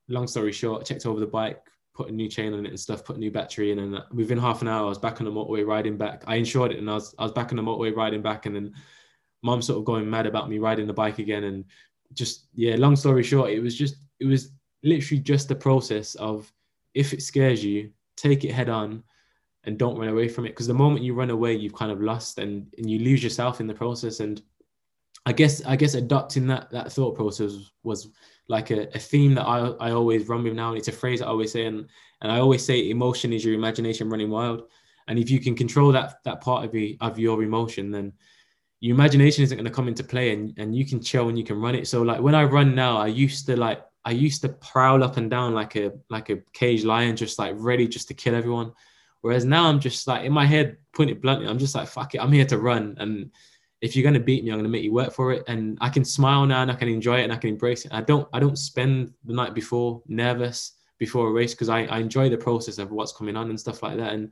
[0.08, 1.62] long story short, I checked over the bike,
[2.00, 4.04] put a new chain on it and stuff, put a new battery in, and uh,
[4.14, 6.24] within half an hour, I was back on the motorway riding back.
[6.28, 8.56] I insured it, and I was I was back on the motorway riding back, and
[8.56, 8.74] then
[9.44, 11.66] mom sort of going mad about me riding the bike again, and
[12.14, 12.76] just yeah.
[12.78, 16.50] Long story short, it was just it was literally just the process of
[16.94, 19.04] if it scares you, take it head on,
[19.66, 20.50] and don't run away from it.
[20.50, 23.60] Because the moment you run away, you've kind of lost, and and you lose yourself
[23.60, 24.22] in the process.
[24.22, 24.42] And
[25.26, 28.08] I guess I guess adopting that that thought process was
[28.50, 30.70] like a, a theme that I, I always run with now.
[30.70, 31.66] And it's a phrase I always say.
[31.66, 31.88] And,
[32.22, 34.64] and I always say emotion is your imagination running wild.
[35.08, 38.12] And if you can control that, that part of, the, of your emotion, then
[38.82, 41.44] your imagination isn't going to come into play and, and you can chill and you
[41.44, 41.88] can run it.
[41.88, 45.18] So like when I run now, I used to like, I used to prowl up
[45.18, 48.72] and down like a, like a caged lion, just like ready just to kill everyone.
[49.22, 52.16] Whereas now I'm just like in my head, putting it bluntly, I'm just like, fuck
[52.16, 52.96] it, I'm here to run.
[53.00, 53.32] And
[53.82, 55.44] if you're gonna beat me, I'm gonna make you work for it.
[55.48, 57.94] And I can smile now and I can enjoy it and I can embrace it.
[57.94, 62.00] I don't I don't spend the night before nervous before a race because I, I
[62.00, 64.14] enjoy the process of what's coming on and stuff like that.
[64.14, 64.32] And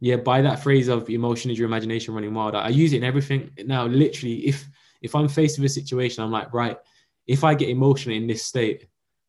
[0.00, 2.98] yeah, by that phrase of emotion is your imagination running wild, I, I use it
[2.98, 3.50] in everything.
[3.64, 4.68] Now, literally, if
[5.02, 6.76] if I'm faced with a situation, I'm like, right,
[7.26, 8.86] if I get emotional in this state,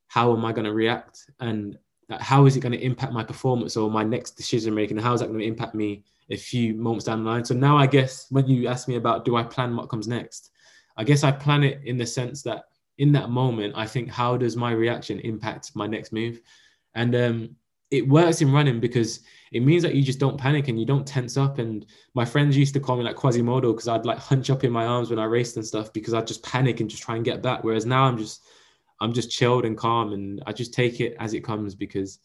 [0.08, 1.30] how am I going to react?
[1.40, 1.78] And
[2.20, 4.98] how is it going to impact my performance or my next decision making?
[4.98, 7.46] How is that going to impact me a few moments down the line?
[7.46, 10.52] So now I guess when you ask me about do I plan what comes next,
[10.98, 12.66] I guess I plan it in the sense that
[12.98, 16.42] in that moment, I think how does my reaction impact my next move?
[16.94, 17.56] And um,
[17.90, 19.22] it works in running because
[19.52, 21.60] it means that you just don't panic and you don't tense up.
[21.60, 24.72] And my friends used to call me like Quasimodo because I'd like hunch up in
[24.72, 27.26] my arms when I raced and stuff because I'd just panic and just try and
[27.26, 27.64] get back.
[27.64, 28.44] Whereas now I'm just
[29.02, 32.20] I'm just chilled and calm and I just take it as it comes because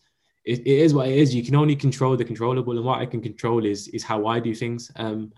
[0.46, 1.34] it, it is what it is.
[1.34, 4.38] You can only control the controllable, and what I can control is is how I
[4.38, 4.90] do things.
[4.96, 5.32] Um,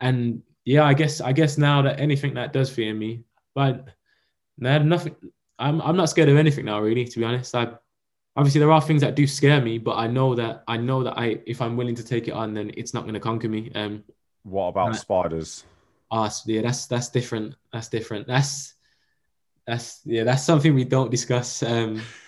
[0.00, 3.88] and yeah, I guess I guess now that anything that does fear me, but
[4.58, 5.14] no, nothing.
[5.58, 7.04] I'm I'm not scared of anything now, really.
[7.04, 7.68] To be honest, I
[8.36, 11.16] obviously there are things that do scare me, but I know that I know that
[11.16, 13.70] I if I'm willing to take it on, then it's not going to conquer me.
[13.76, 14.02] Um,
[14.42, 15.64] what about spiders?
[16.10, 17.54] Ah, oh, yeah, that's that's different.
[17.72, 18.26] That's different.
[18.26, 18.74] That's
[19.66, 21.62] that's yeah, that's something we don't discuss.
[21.62, 22.02] Um,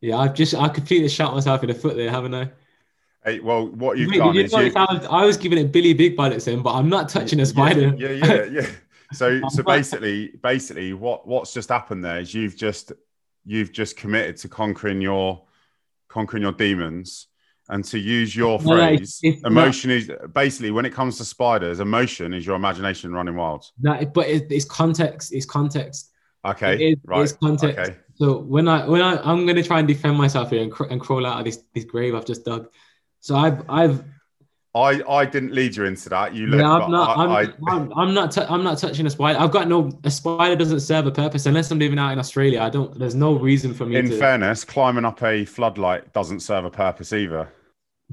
[0.00, 2.50] yeah, I've just I completely shot myself in the foot there, haven't I?
[3.24, 4.72] Hey, well, what you've Wait, done you is you...
[4.74, 7.94] I was giving it Billy Big Bullets in, but I'm not touching a spider.
[7.96, 8.44] Yeah, yeah, yeah.
[8.50, 8.66] yeah.
[9.12, 12.92] So, so basically, basically, what what's just happened there is you've just
[13.44, 15.42] you've just committed to conquering your
[16.08, 17.26] conquering your demons
[17.70, 22.32] and to use your phrase no, emotion is basically when it comes to spiders emotion
[22.32, 26.12] is your imagination running wild no, but it's context it's context
[26.50, 27.96] okay it is, right it's context okay.
[28.14, 30.84] so when i when i i'm going to try and defend myself here and, cr-
[30.84, 32.68] and crawl out of this this grave i've just dug
[33.20, 34.04] so i've i've
[34.74, 36.34] I, I didn't lead you into that.
[36.34, 36.60] You look.
[36.60, 37.18] Yeah, I'm not.
[37.18, 38.32] I, am I, I'm, I'm, not.
[38.32, 39.38] T- I'm not touching a spider.
[39.38, 39.90] I've got no.
[40.04, 42.60] A spider doesn't serve a purpose unless I'm living out in Australia.
[42.60, 42.96] I don't.
[42.96, 43.96] There's no reason for me.
[43.96, 47.48] In to, fairness, climbing up a floodlight doesn't serve a purpose either.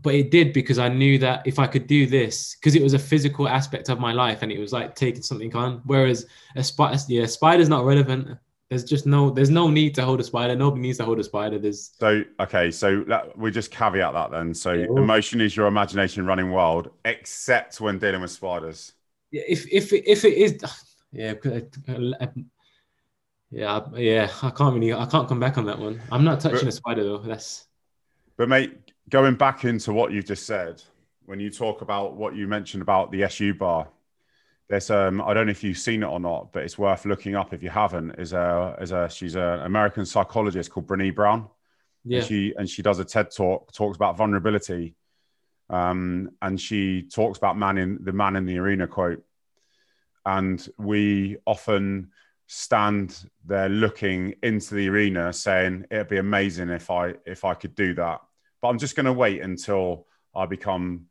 [0.02, 2.94] But it did because I knew that if I could do this, because it was
[2.94, 5.82] a physical aspect of my life, and it was like taking something on.
[5.86, 6.26] Whereas
[6.56, 8.38] a spider, yeah, spider's not relevant.
[8.70, 10.56] There's just no there's no need to hold a spider.
[10.56, 11.60] Nobody needs to hold a spider.
[11.60, 14.54] There's so okay so that, we just caveat that then.
[14.54, 14.86] So yeah.
[14.86, 18.94] emotion is your imagination running wild except when dealing with spiders.
[19.32, 20.60] Yeah if if if it is
[21.12, 22.26] yeah uh,
[23.52, 26.02] yeah yeah i can't really i can't come back on that one.
[26.12, 27.20] I'm not touching but, a spider though.
[27.20, 27.68] That's
[28.38, 30.82] but mate going back into what you've just said
[31.26, 33.88] when you talk about what you mentioned about the su bar
[34.68, 37.36] there's um I don't know if you've seen it or not, but it's worth looking
[37.36, 38.12] up if you haven't.
[38.18, 41.48] Is a is a she's an American psychologist called Brene Brown.
[42.04, 42.20] Yeah.
[42.20, 44.96] And she and she does a TED talk, talks about vulnerability.
[45.70, 49.24] Um, and she talks about man in the man in the arena quote.
[50.26, 52.12] And we often
[52.48, 57.76] stand there looking into the arena saying it'd be amazing if I if I could
[57.76, 58.22] do that.
[58.66, 61.06] But I'm just gonna wait until I become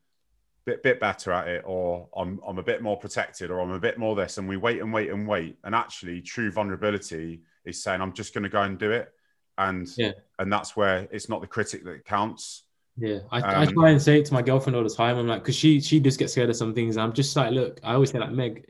[0.67, 3.71] a bit bit better at it or I'm I'm a bit more protected or I'm
[3.71, 5.59] a bit more this and we wait and wait and wait.
[5.63, 9.09] And actually true vulnerability is saying I'm just going to go and do it.
[9.57, 10.15] And yeah.
[10.41, 12.65] and that's where it's not the critic that counts.
[12.97, 13.21] Yeah.
[13.31, 15.17] I, um, I try and say it to my girlfriend all the time.
[15.17, 16.97] I'm like because she she just gets scared of some things.
[16.97, 18.69] I'm just like look I always say like Meg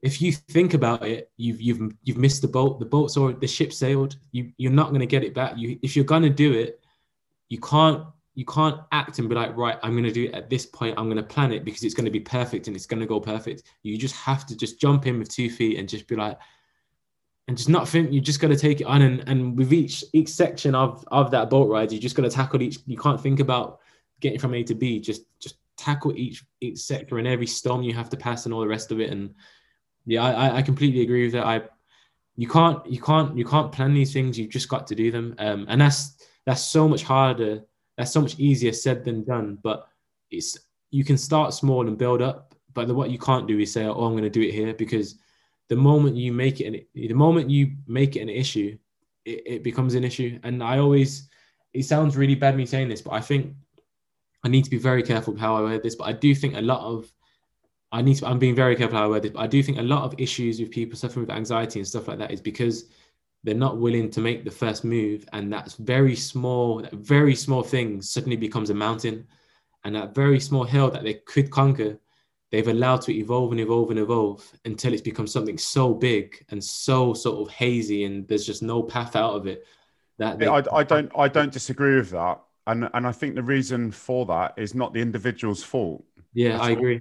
[0.00, 2.78] if you think about it you've you've you've missed the boat.
[2.78, 4.16] The boat's or the ship sailed.
[4.32, 5.58] You you're not going to get it back.
[5.58, 6.80] You if you're going to do it
[7.48, 8.04] you can't
[8.34, 10.98] you can't act and be like, right, I'm going to do it at this point.
[10.98, 13.06] I'm going to plan it because it's going to be perfect and it's going to
[13.06, 13.62] go perfect.
[13.82, 16.38] You just have to just jump in with two feet and just be like,
[17.46, 19.02] and just not think you just got to take it on.
[19.02, 22.30] And, and with each each section of of that boat ride, you just got to
[22.30, 22.78] tackle each.
[22.86, 23.80] You can't think about
[24.20, 24.98] getting from A to B.
[24.98, 28.60] Just just tackle each each sector and every storm you have to pass and all
[28.60, 29.10] the rest of it.
[29.10, 29.34] And
[30.06, 31.46] yeah, I I completely agree with that.
[31.46, 31.62] I
[32.36, 34.38] you can't you can't you can't plan these things.
[34.38, 35.34] You've just got to do them.
[35.38, 36.16] Um, and that's
[36.46, 37.62] that's so much harder
[37.96, 39.58] that's so much easier said than done.
[39.62, 39.86] But
[40.30, 40.58] it's
[40.90, 42.54] you can start small and build up.
[42.72, 44.74] But the, what you can't do is say, "Oh, I'm going to do it here,"
[44.74, 45.16] because
[45.68, 48.76] the moment you make it, an, the moment you make it an issue,
[49.24, 50.38] it, it becomes an issue.
[50.42, 51.28] And I always,
[51.72, 53.54] it sounds really bad me saying this, but I think
[54.44, 55.94] I need to be very careful how I wear this.
[55.94, 57.10] But I do think a lot of
[57.94, 59.78] I need to, I'm being very careful how I wear this, but I do think
[59.78, 62.86] a lot of issues with people suffering with anxiety and stuff like that is because
[63.44, 67.62] they're not willing to make the first move and that's very small that very small
[67.62, 69.26] thing suddenly becomes a mountain
[69.84, 71.98] and that very small hill that they could conquer
[72.50, 76.62] they've allowed to evolve and evolve and evolve until it's become something so big and
[76.62, 79.64] so sort of hazy and there's just no path out of it
[80.18, 83.42] that they- I, I don't i don't disagree with that and and I think the
[83.42, 86.04] reason for that is not the individual's fault.
[86.32, 87.00] Yeah, I agree.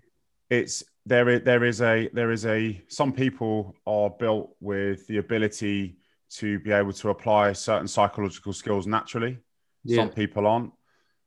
[0.50, 5.18] It's there is there is a there is a some people are built with the
[5.18, 5.98] ability
[6.38, 9.38] to be able to apply certain psychological skills naturally.
[9.84, 9.98] Yeah.
[9.98, 10.72] Some people aren't.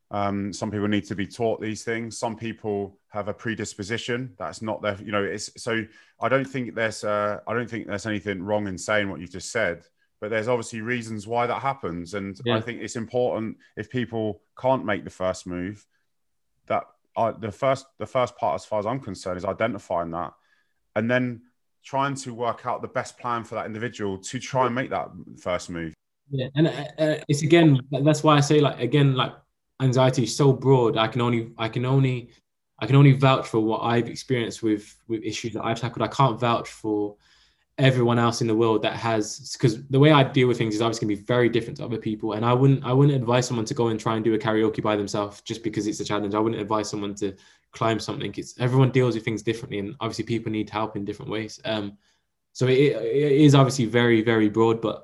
[0.09, 2.17] Um, some people need to be taught these things.
[2.17, 5.83] Some people have a predisposition that's not their, you know, it's so
[6.21, 9.27] I don't think there's uh, I don't think there's anything wrong in saying what you
[9.27, 9.83] just said
[10.19, 12.57] but there's obviously reasons why that happens and yeah.
[12.57, 15.85] i think it's important if people can't make the first move
[16.67, 16.83] that
[17.15, 20.33] uh, the first the first part as far as i'm concerned is identifying that
[20.95, 21.41] and then
[21.87, 25.09] trying to work out the best plan for that individual to try and make that
[25.39, 25.93] first move.
[26.29, 29.31] Yeah and uh, uh it's again that's why i say like again like
[29.81, 30.97] anxiety is so broad.
[30.97, 32.31] I can only i can only
[32.79, 36.03] i can only vouch for what i've experienced with with issues that i've tackled.
[36.03, 37.15] I can't vouch for
[37.77, 40.81] everyone else in the world that has because the way I deal with things is
[40.81, 43.47] obviously going to be very different to other people and I wouldn't I wouldn't advise
[43.47, 46.05] someone to go and try and do a karaoke by themselves just because it's a
[46.05, 46.33] challenge.
[46.33, 47.35] I wouldn't advise someone to
[47.71, 51.31] climb something it's everyone deals with things differently and obviously people need help in different
[51.31, 51.97] ways um
[52.53, 55.03] so it, it is obviously very very broad but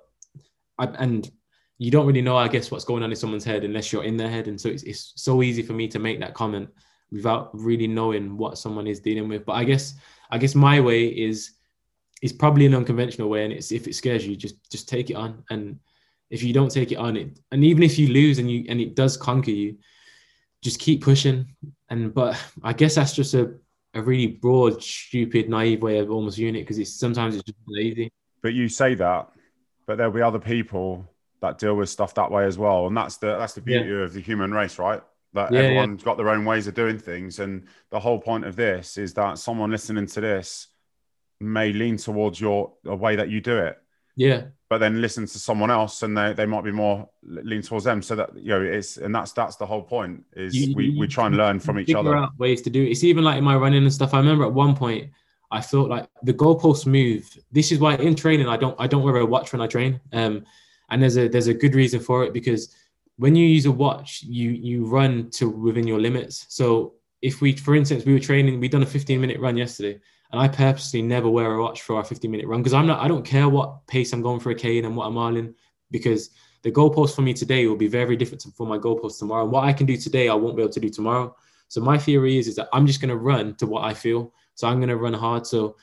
[0.80, 1.30] I, and
[1.78, 4.18] you don't really know I guess what's going on in someone's head unless you're in
[4.18, 6.70] their head and so it's, it's so easy for me to make that comment
[7.12, 9.96] without really knowing what someone is dealing with but I guess
[10.32, 11.52] I guess my way is
[12.24, 15.16] is probably an unconventional way, and it's if it scares you, just just take it
[15.16, 15.44] on.
[15.52, 15.78] And
[16.30, 18.80] if you don't take it on, it and even if you lose and you and
[18.80, 19.78] it does conquer you,
[20.62, 21.54] just keep pushing.
[21.94, 23.54] And but I guess that's just a
[23.94, 27.58] a really broad, stupid, naive way of almost viewing it because it's sometimes it's just
[27.68, 28.12] lazy.
[28.42, 29.30] But you say that,
[29.86, 31.08] but there'll be other people
[31.42, 33.98] that deal with stuff that way as well, and that's the that's the beauty yeah.
[33.98, 35.04] of the human race, right?
[35.34, 36.06] That yeah, everyone's yeah.
[36.06, 39.38] got their own ways of doing things, and the whole point of this is that
[39.38, 40.70] someone listening to this
[41.40, 43.80] may lean towards your a way that you do it.
[44.16, 44.44] Yeah.
[44.70, 48.02] But then listen to someone else and they, they might be more lean towards them.
[48.02, 51.08] So that you know it's and that's that's the whole point is you, we, we
[51.08, 52.16] try and learn from each other.
[52.16, 52.90] Out ways to do it.
[52.90, 54.14] It's even like in my running and stuff.
[54.14, 55.12] I remember at one point
[55.52, 57.30] I felt like the goalpost move.
[57.52, 60.00] This is why in training I don't I don't wear a watch when I train.
[60.12, 60.46] Um
[60.90, 62.74] and there's a there's a good reason for it because
[63.18, 66.46] when you use a watch, you you run to within your limits.
[66.50, 70.00] So if we, for instance, we were training, we done a 15 minute run yesterday,
[70.34, 73.00] and I purposely never wear a watch for a 50 minute run because I'm not,
[73.00, 75.54] I don't care what pace I'm going for a K and what I'm marling
[75.92, 76.32] because
[76.64, 79.44] the goalpost for me today will be very different to, for my goalpost tomorrow.
[79.44, 81.36] And what I can do today, I won't be able to do tomorrow.
[81.68, 84.34] So my theory is, is that I'm just going to run to what I feel.
[84.56, 85.46] So I'm going to run hard.
[85.46, 85.76] So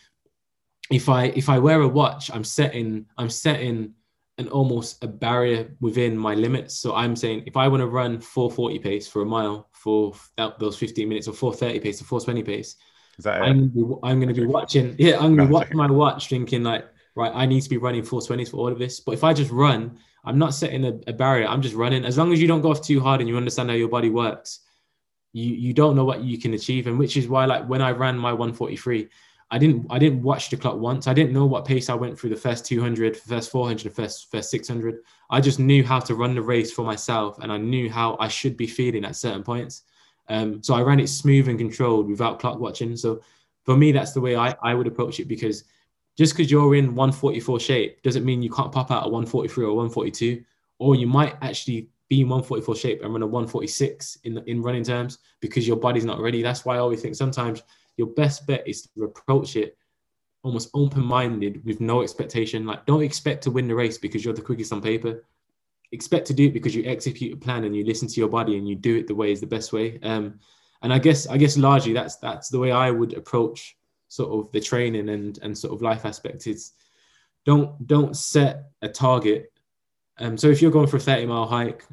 [0.91, 3.95] if I, if I wear a watch, I'm setting, I'm setting
[4.39, 6.75] an almost a barrier within my limits.
[6.77, 10.13] So I'm saying if I want to run 440 pace for a mile for
[10.59, 12.75] those 15 minutes or 430 pace or 420 pace,
[13.21, 14.97] is that I'm, I'm going to be watching.
[14.99, 18.03] Yeah, I'm going to watch my watch, thinking like, right, I need to be running
[18.03, 19.01] 420s for all of this.
[19.01, 21.47] But if I just run, I'm not setting a, a, barrier.
[21.47, 22.05] I'm just running.
[22.05, 24.11] As long as you don't go off too hard and you understand how your body
[24.11, 24.61] works,
[25.33, 26.87] you you don't know what you can achieve.
[26.87, 29.09] And which is why, like when I ran my 143,
[29.51, 31.07] I didn't I didn't watch the clock once.
[31.07, 34.51] I didn't know what pace I went through the first 200, first 400, first first
[34.51, 34.97] 600.
[35.29, 38.29] I just knew how to run the race for myself, and I knew how I
[38.29, 39.83] should be feeling at certain points.
[40.31, 42.97] Um, so I ran it smooth and controlled without clock watching.
[42.97, 43.21] So
[43.65, 45.65] for me, that's the way I, I would approach it because
[46.17, 49.75] just because you're in 144 shape doesn't mean you can't pop out a 143 or
[49.75, 50.43] 142,
[50.79, 54.85] or you might actually be in 144 shape and run a 146 in in running
[54.85, 56.43] terms because your body's not ready.
[56.43, 57.63] That's why I always think sometimes
[57.97, 59.77] your best bet is to approach it
[60.43, 62.67] almost open-minded with no expectation.
[62.67, 65.25] Like don't expect to win the race because you're the quickest on paper
[65.93, 68.57] expect to do it because you execute a plan and you listen to your body
[68.57, 69.99] and you do it the way is the best way.
[70.03, 70.39] Um,
[70.83, 73.77] and I guess I guess largely that's that's the way I would approach
[74.09, 76.47] sort of the training and and sort of life aspect.
[76.47, 76.73] It's
[77.45, 79.53] don't don't set a target.
[80.19, 81.85] Um, so if you're going for a 30 mile hike,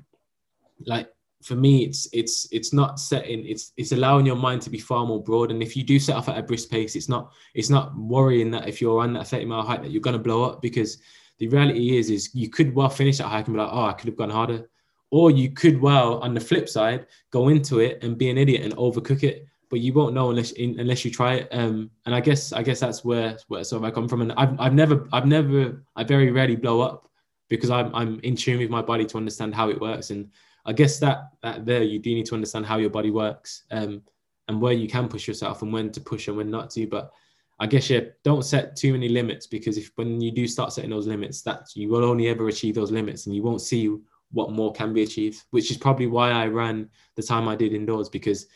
[0.85, 1.09] like
[1.43, 3.45] for me, it's it's it's not setting.
[3.45, 5.51] It's it's allowing your mind to be far more broad.
[5.51, 8.51] And if you do set off at a brisk pace, it's not it's not worrying
[8.51, 10.97] that if you're on that 30 mile hike that you're going to blow up because
[11.39, 13.93] the reality is is you could well finish that hike and be like, oh, I
[13.93, 14.69] could have gone harder.
[15.09, 18.63] Or you could well, on the flip side, go into it and be an idiot
[18.63, 19.45] and overcook it.
[19.69, 21.49] But you won't know unless unless you try it.
[21.51, 24.21] Um, and I guess I guess that's where where sort of I come from.
[24.21, 27.09] And I've I've never I've never I very rarely blow up
[27.49, 30.09] because I'm I'm in tune with my body to understand how it works.
[30.09, 30.29] And
[30.65, 33.63] I guess that that there you do need to understand how your body works.
[33.71, 34.01] Um,
[34.47, 36.87] and where you can push yourself and when to push and when not to.
[36.87, 37.11] But
[37.59, 40.91] I guess you don't set too many limits because if when you do start setting
[40.91, 43.95] those limits, that you will only ever achieve those limits and you won't see
[44.31, 45.43] what more can be achieved.
[45.49, 48.47] Which is probably why I ran the time I did indoors because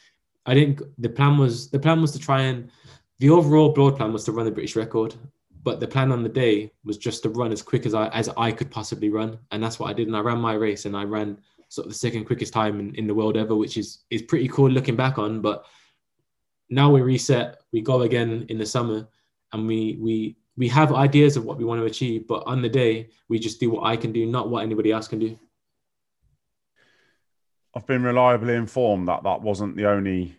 [0.45, 0.81] I didn't.
[0.99, 2.69] The plan was the plan was to try and
[3.19, 5.15] the overall broad plan was to run the British record,
[5.63, 8.29] but the plan on the day was just to run as quick as I as
[8.37, 10.07] I could possibly run, and that's what I did.
[10.07, 11.37] And I ran my race and I ran
[11.69, 14.47] sort of the second quickest time in, in the world ever, which is is pretty
[14.47, 15.41] cool looking back on.
[15.41, 15.65] But
[16.71, 19.07] now we reset, we go again in the summer,
[19.53, 22.69] and we we we have ideas of what we want to achieve, but on the
[22.69, 25.37] day we just do what I can do, not what anybody else can do.
[27.75, 30.35] I've been reliably informed that that wasn't the only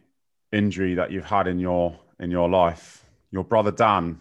[0.53, 3.05] injury that you've had in your in your life.
[3.31, 4.21] Your brother Dan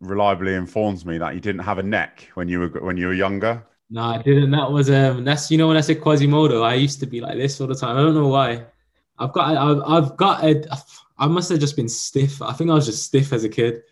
[0.00, 3.14] reliably informs me that you didn't have a neck when you were when you were
[3.14, 3.64] younger.
[3.90, 4.50] No, I didn't.
[4.52, 5.24] That was um.
[5.24, 7.74] That's you know when I said Quasimodo, I used to be like this all the
[7.74, 7.96] time.
[7.96, 8.64] I don't know why.
[9.18, 10.64] I've got I've, I've got a.
[11.22, 12.42] I must have just been stiff.
[12.42, 13.82] I think I was just stiff as a kid.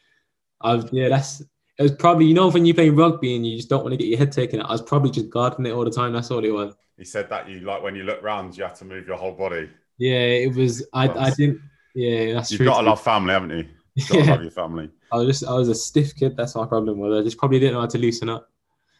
[0.60, 1.08] I've yeah.
[1.08, 1.40] That's
[1.78, 3.96] it was probably you know when you play rugby and you just don't want to
[3.96, 4.60] get your head taken.
[4.60, 6.12] I was probably just guarding it all the time.
[6.12, 6.74] That's all it was.
[6.98, 9.32] He said that you like when you look round, you have to move your whole
[9.32, 9.70] body.
[9.96, 10.84] Yeah, it was.
[10.92, 11.60] I, I didn't.
[11.94, 12.66] Yeah, that's You've true.
[12.66, 13.64] got to love family, haven't you?
[13.94, 14.30] You've got to Yeah.
[14.32, 14.90] love your family.
[15.12, 16.36] I was just I was a stiff kid.
[16.36, 18.50] That's my problem was I just probably didn't know how to loosen up.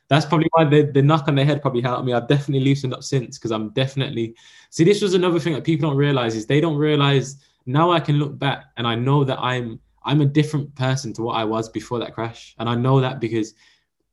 [0.09, 2.13] That's probably why the, the knock on the head probably helped me.
[2.13, 4.35] I've definitely loosened up since because I'm definitely
[4.71, 8.01] see this was another thing that people don't realize is they don't realize now I
[8.01, 11.45] can look back and I know that I'm I'm a different person to what I
[11.45, 12.55] was before that crash.
[12.59, 13.55] And I know that because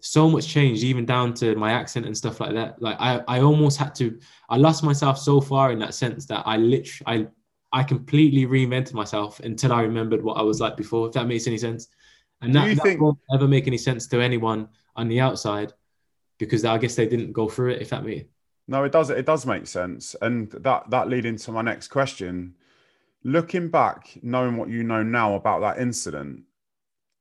[0.01, 2.81] so much changed, even down to my accent and stuff like that.
[2.81, 4.19] Like I, I almost had to
[4.49, 7.27] I lost myself so far in that sense that I literally
[7.73, 11.27] I I completely reinvented myself until I remembered what I was like before, if that
[11.27, 11.87] makes any sense.
[12.41, 15.73] And that, you that think- won't ever make any sense to anyone on the outside
[16.37, 18.25] because I guess they didn't go through it, if that makes
[18.67, 19.09] No, it does.
[19.09, 22.55] It does make sense, and that that lead into my next question.
[23.27, 26.43] Looking back, knowing what you know now about that incident,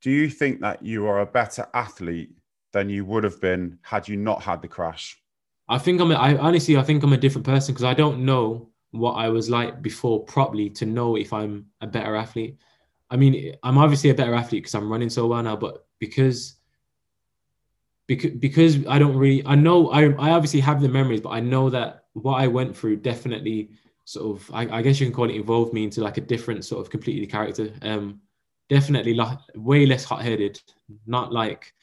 [0.01, 2.31] do you think that you are a better athlete
[2.73, 5.21] than you would have been had you not had the crash?
[5.69, 6.13] I think I'm.
[6.13, 9.31] A, I honestly, I think I'm a different person because I don't know what I
[9.31, 12.57] was like before properly to know if I'm a better athlete.
[13.11, 16.55] I mean, I'm obviously a better athlete because I'm running so well now, but because
[18.07, 19.45] because because I don't really.
[19.45, 22.77] I know I I obviously have the memories, but I know that what I went
[22.77, 23.71] through definitely
[24.07, 24.51] sort of.
[24.55, 26.91] I, I guess you can call it evolved me into like a different sort of
[26.91, 27.71] completely character.
[27.83, 28.23] Um,
[28.71, 30.59] definitely like way less hot headed,
[31.07, 31.75] not like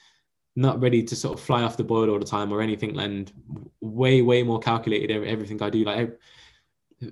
[0.56, 3.32] not ready to sort of fly off the board all the time or anything and
[3.82, 6.16] way way more calculated everything i do like
[7.02, 7.12] I,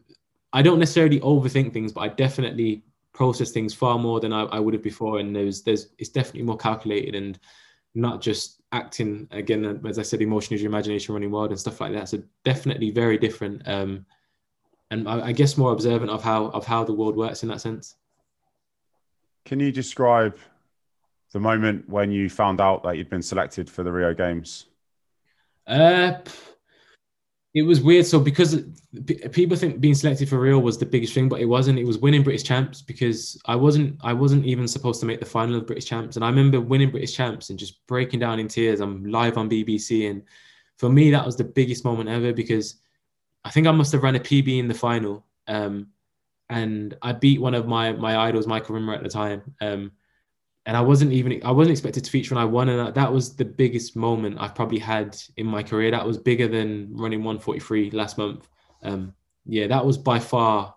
[0.53, 2.83] I don't necessarily overthink things but i definitely
[3.13, 6.43] process things far more than I, I would have before and there's there's it's definitely
[6.43, 7.39] more calculated and
[7.93, 11.81] not just acting again as i said emotion is your imagination running wild and stuff
[11.81, 14.05] like that so definitely very different um
[14.91, 17.61] and I, I guess more observant of how of how the world works in that
[17.61, 17.95] sense
[19.45, 20.37] Can you describe
[21.31, 24.65] the moment when you found out that you'd been selected for the Rio Games?
[25.65, 26.13] Uh,
[27.53, 28.05] it was weird.
[28.05, 28.63] So because
[29.31, 31.79] people think being selected for Rio was the biggest thing, but it wasn't.
[31.79, 33.97] It was winning British champs because I wasn't.
[34.03, 36.91] I wasn't even supposed to make the final of British champs, and I remember winning
[36.91, 38.79] British champs and just breaking down in tears.
[38.79, 40.23] I'm live on BBC, and
[40.77, 42.75] for me that was the biggest moment ever because
[43.43, 45.87] I think I must have ran a PB in the final, um,
[46.49, 49.55] and I beat one of my my idols, Michael Rimmer, at the time.
[49.61, 49.91] Um,
[50.65, 53.35] and I wasn't even I wasn't expected to feature and I won and that, was
[53.35, 55.91] the biggest moment I've probably had in my career.
[55.91, 58.47] That was bigger than running 143 last month.
[58.83, 59.13] Um,
[59.45, 60.75] yeah, that was by far.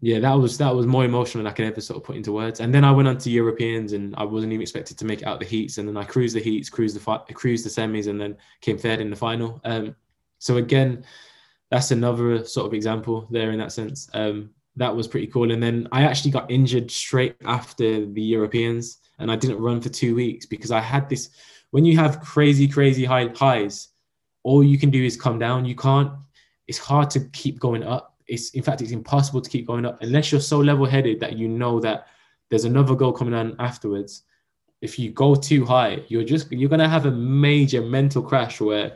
[0.00, 2.30] Yeah, that was that was more emotional than I can ever sort of put into
[2.30, 2.60] words.
[2.60, 5.40] And then I went on to Europeans and I wasn't even expected to make out
[5.40, 5.78] the heats.
[5.78, 8.78] And then I cruised the heats, cruised the fi- cruised the semis, and then came
[8.78, 9.60] third in the final.
[9.64, 9.96] Um,
[10.38, 11.04] so again,
[11.70, 14.08] that's another sort of example there in that sense.
[14.14, 15.50] Um, that was pretty cool.
[15.52, 19.88] And then I actually got injured straight after the Europeans, and I didn't run for
[19.88, 21.30] two weeks because I had this.
[21.70, 23.88] When you have crazy, crazy high highs,
[24.42, 25.64] all you can do is come down.
[25.64, 26.12] You can't.
[26.68, 28.16] It's hard to keep going up.
[28.28, 31.48] It's in fact, it's impossible to keep going up unless you're so level-headed that you
[31.48, 32.08] know that
[32.50, 34.22] there's another goal coming on afterwards.
[34.82, 38.94] If you go too high, you're just you're gonna have a major mental crash where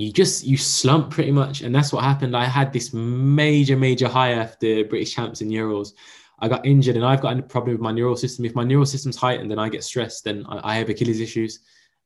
[0.00, 1.62] you just you slump pretty much.
[1.62, 2.36] And that's what happened.
[2.36, 5.92] I had this major major high after british champs and euros
[6.40, 8.44] i got injured and i've got a problem with my neural system.
[8.44, 11.60] If my neural system's heightened then i get stressed then i, have achilles issues.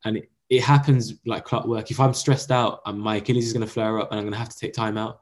[0.05, 1.90] And it, it happens like clockwork.
[1.90, 4.32] If i'm stressed out um, my achilles is going to flare up and i'm going
[4.32, 5.20] to have to take time out.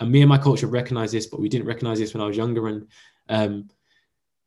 [0.00, 2.26] And me and my coach have recognized this but we didn't recognize this when i
[2.26, 2.66] was younger.
[2.66, 2.88] And
[3.28, 3.68] um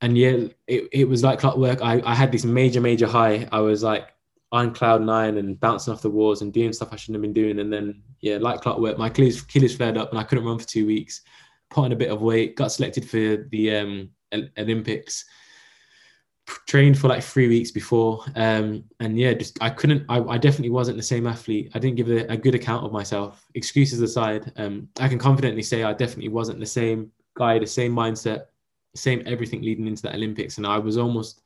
[0.01, 1.82] and yeah it, it was like clockwork.
[1.82, 3.47] I, I had this major major high.
[3.51, 4.09] I was like
[4.52, 7.34] on cloud nine and bouncing off the walls and doing stuff I shouldn't have been
[7.34, 7.60] doing.
[7.60, 10.68] And then, yeah, like clockwork, my Achilles, Achilles flared up and I couldn't run for
[10.68, 11.22] two weeks.
[11.70, 14.10] Put on a bit of weight, got selected for the um,
[14.58, 15.24] Olympics,
[16.68, 18.26] trained for like three weeks before.
[18.36, 21.72] Um, and yeah, just I couldn't, I, I definitely wasn't the same athlete.
[21.74, 23.47] I didn't give a, a good account of myself.
[23.56, 27.95] Excuses aside, um, I can confidently say I definitely wasn't the same guy, the same
[27.95, 28.47] mindset,
[28.95, 30.58] same everything leading into the Olympics.
[30.58, 31.41] And I was almost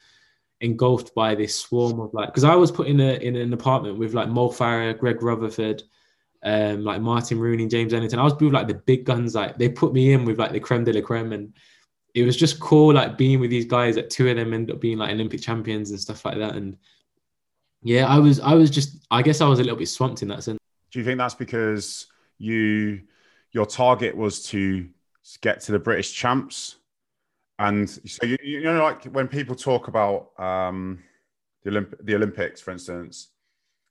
[0.62, 3.98] engulfed by this swarm of like because I was put in a in an apartment
[3.98, 5.84] with like Mo Farah, Greg Rutherford,
[6.44, 8.20] um, like Martin Rooney, James Ellington.
[8.20, 9.36] I was with like the big guns.
[9.36, 11.54] Like they put me in with like the creme de la creme, and
[12.14, 12.94] it was just cool.
[12.94, 13.96] Like being with these guys.
[13.96, 16.56] That two of them ended up being like Olympic champions and stuff like that.
[16.56, 16.78] And
[17.86, 20.28] yeah, I was, I was just, I guess I was a little bit swamped in
[20.30, 20.58] that sense.
[20.90, 22.08] Do you think that's because
[22.40, 23.02] you,
[23.52, 24.90] your target was to
[25.42, 26.78] get to the British champs?
[27.60, 31.04] And so you, you know, like when people talk about um,
[31.64, 33.30] the Olymp- the Olympics, for instance,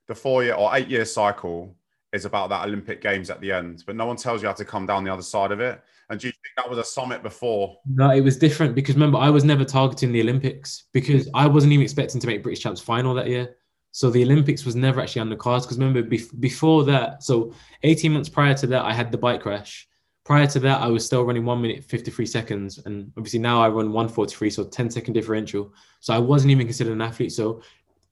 [0.06, 1.74] the four year or eight year cycle
[2.12, 4.64] is about that Olympic Games at the end, but no one tells you how to
[4.64, 5.82] come down the other side of it.
[6.08, 7.78] And do you think that was a summit before?
[7.86, 11.72] No, it was different because remember, I was never targeting the Olympics because I wasn't
[11.72, 13.56] even expecting to make British champs final that year.
[13.90, 17.52] So the Olympics was never actually on the cards because remember before that, so
[17.82, 19.88] 18 months prior to that, I had the bike crash.
[20.24, 23.68] Prior to that, I was still running one minute 53 seconds, and obviously now I
[23.68, 25.72] run 143, so 10 second differential.
[26.00, 27.32] So I wasn't even considered an athlete.
[27.32, 27.60] So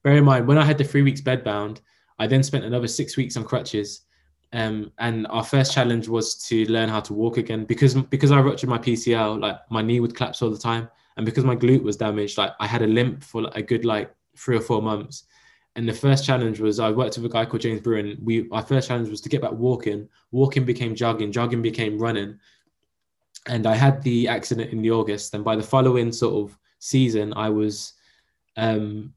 [0.03, 1.81] bear in mind, when I had the three weeks bedbound,
[2.19, 4.03] I then spent another six weeks on crutches.
[4.53, 8.41] Um, and our first challenge was to learn how to walk again because because I
[8.41, 11.83] ruptured my PCL, like my knee would collapse all the time, and because my glute
[11.83, 14.83] was damaged, like I had a limp for like a good like three or four
[14.83, 15.25] months.
[15.75, 18.19] And the first challenge was I worked with a guy called James Bruin.
[18.23, 20.09] We our first challenge was to get back walking.
[20.31, 21.33] Walking became jogging.
[21.33, 22.39] Jogging became running.
[23.49, 25.35] And I had the accident in the August.
[25.35, 27.95] And by the following sort of season, I was
[28.57, 29.15] um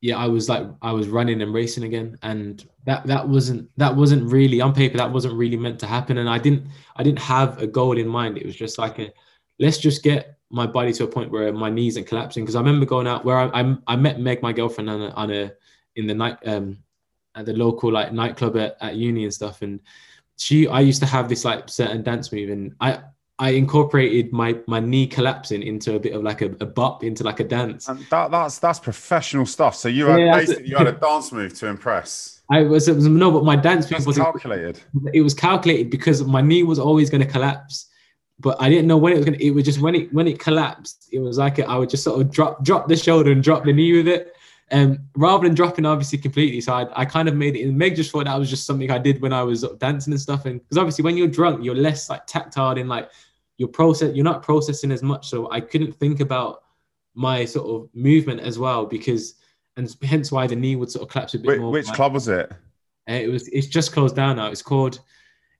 [0.00, 3.94] yeah, I was like I was running and racing again, and that that wasn't that
[3.94, 7.18] wasn't really on paper that wasn't really meant to happen, and I didn't I didn't
[7.18, 8.38] have a goal in mind.
[8.38, 9.12] It was just like a
[9.58, 12.44] let's just get my body to a point where my knees are collapsing.
[12.44, 15.10] Because I remember going out where I, I, I met Meg, my girlfriend, on a,
[15.10, 15.52] on a
[15.96, 16.78] in the night um
[17.34, 19.80] at the local like nightclub at, at uni and stuff, and
[20.36, 23.00] she I used to have this like certain dance move, and I
[23.38, 27.24] I incorporated my my knee collapsing into a bit of like a, a bop into
[27.24, 27.88] like a dance.
[27.88, 29.74] And that that's that's professional stuff.
[29.74, 32.40] So you had yeah, basically you had a dance move to impress.
[32.52, 34.80] I was, it was no, but my dance move was calculated.
[35.14, 37.88] It was calculated because my knee was always going to collapse,
[38.40, 39.44] but I didn't know when it was going to.
[39.44, 42.20] It was just when it when it collapsed, it was like I would just sort
[42.20, 44.34] of drop drop the shoulder and drop the knee with it.
[44.72, 46.60] Um, rather than dropping obviously completely.
[46.60, 47.64] So I, I kind of made it.
[47.64, 50.20] And Meg just thought that was just something I did when I was dancing and
[50.20, 50.46] stuff.
[50.46, 53.10] And because obviously when you're drunk, you're less like tactile in like
[53.60, 56.62] you're process you're not processing as much so i couldn't think about
[57.14, 59.34] my sort of movement as well because
[59.76, 62.26] and hence why the knee would sort of collapse a bit more which club was
[62.26, 62.50] it
[63.08, 65.00] uh, it was it's just closed down now it's called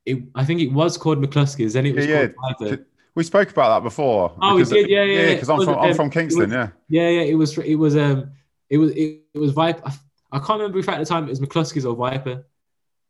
[0.07, 2.29] it i think it was called mccluskey's then it was yeah,
[2.61, 2.77] yeah.
[3.15, 5.95] we spoke about that before oh we did yeah yeah because yeah, i'm from i'm
[5.95, 8.31] from kingston was, yeah yeah yeah it was it was um
[8.71, 9.93] it was it, it was viper I,
[10.33, 12.47] I, can't remember if at the time it was mccluskey's or viper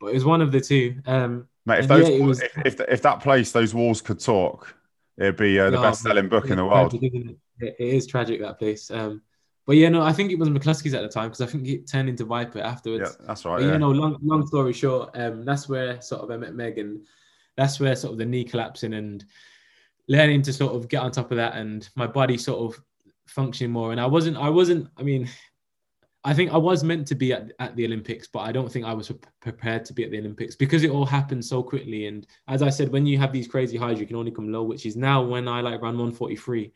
[0.00, 2.80] but it was one of the two um Mate, if those yeah, was, if, if,
[2.80, 4.74] if that place those walls could talk
[5.20, 6.90] it'd be uh, the no, best selling book in the world.
[6.90, 7.12] Tragic,
[7.61, 7.76] it?
[7.78, 8.90] it is tragic that place.
[8.90, 9.22] Um,
[9.66, 11.86] but yeah, no, I think it was McCluskey's at the time because I think it
[11.86, 13.16] turned into Viper afterwards.
[13.20, 13.58] Yeah, that's right.
[13.58, 13.72] But, yeah.
[13.74, 17.04] You know, long long story short, um, that's where sort of I met Megan.
[17.56, 19.24] That's where sort of the knee collapsing and
[20.08, 22.82] learning to sort of get on top of that and my body sort of
[23.26, 23.92] functioning more.
[23.92, 25.28] And I wasn't, I wasn't, I mean,
[26.22, 28.84] I think I was meant to be at, at the Olympics, but I don't think
[28.84, 29.10] I was
[29.40, 32.06] prepared to be at the Olympics because it all happened so quickly.
[32.06, 34.62] And as I said, when you have these crazy highs, you can only come low,
[34.62, 36.72] which is now when I like ran 143.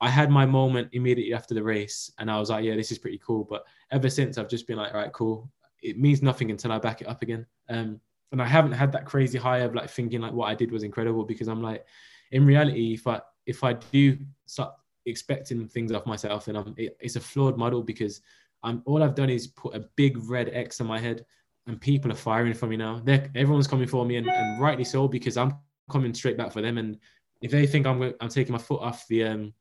[0.00, 2.98] I had my moment immediately after the race, and I was like, yeah, this is
[2.98, 3.44] pretty cool.
[3.44, 5.50] But ever since, I've just been like, all right, cool.
[5.82, 7.46] It means nothing until I back it up again.
[7.68, 8.00] Um,
[8.32, 10.82] and I haven't had that crazy high of like thinking like what I did was
[10.82, 11.84] incredible because I'm like,
[12.30, 14.72] in reality, if I if I do start
[15.06, 18.20] expecting things of myself, then I'm it, it's a flawed model because
[18.62, 21.24] I'm all I've done is put a big red X on my head,
[21.66, 23.00] and people are firing for me now.
[23.04, 25.54] They're, everyone's coming for me, and, and rightly so because I'm
[25.90, 26.78] coming straight back for them.
[26.78, 26.98] And
[27.40, 29.52] if they think I'm I'm taking my foot off the um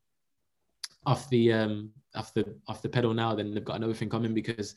[1.05, 4.33] off the um off the off the pedal now, then they've got another thing coming
[4.33, 4.75] because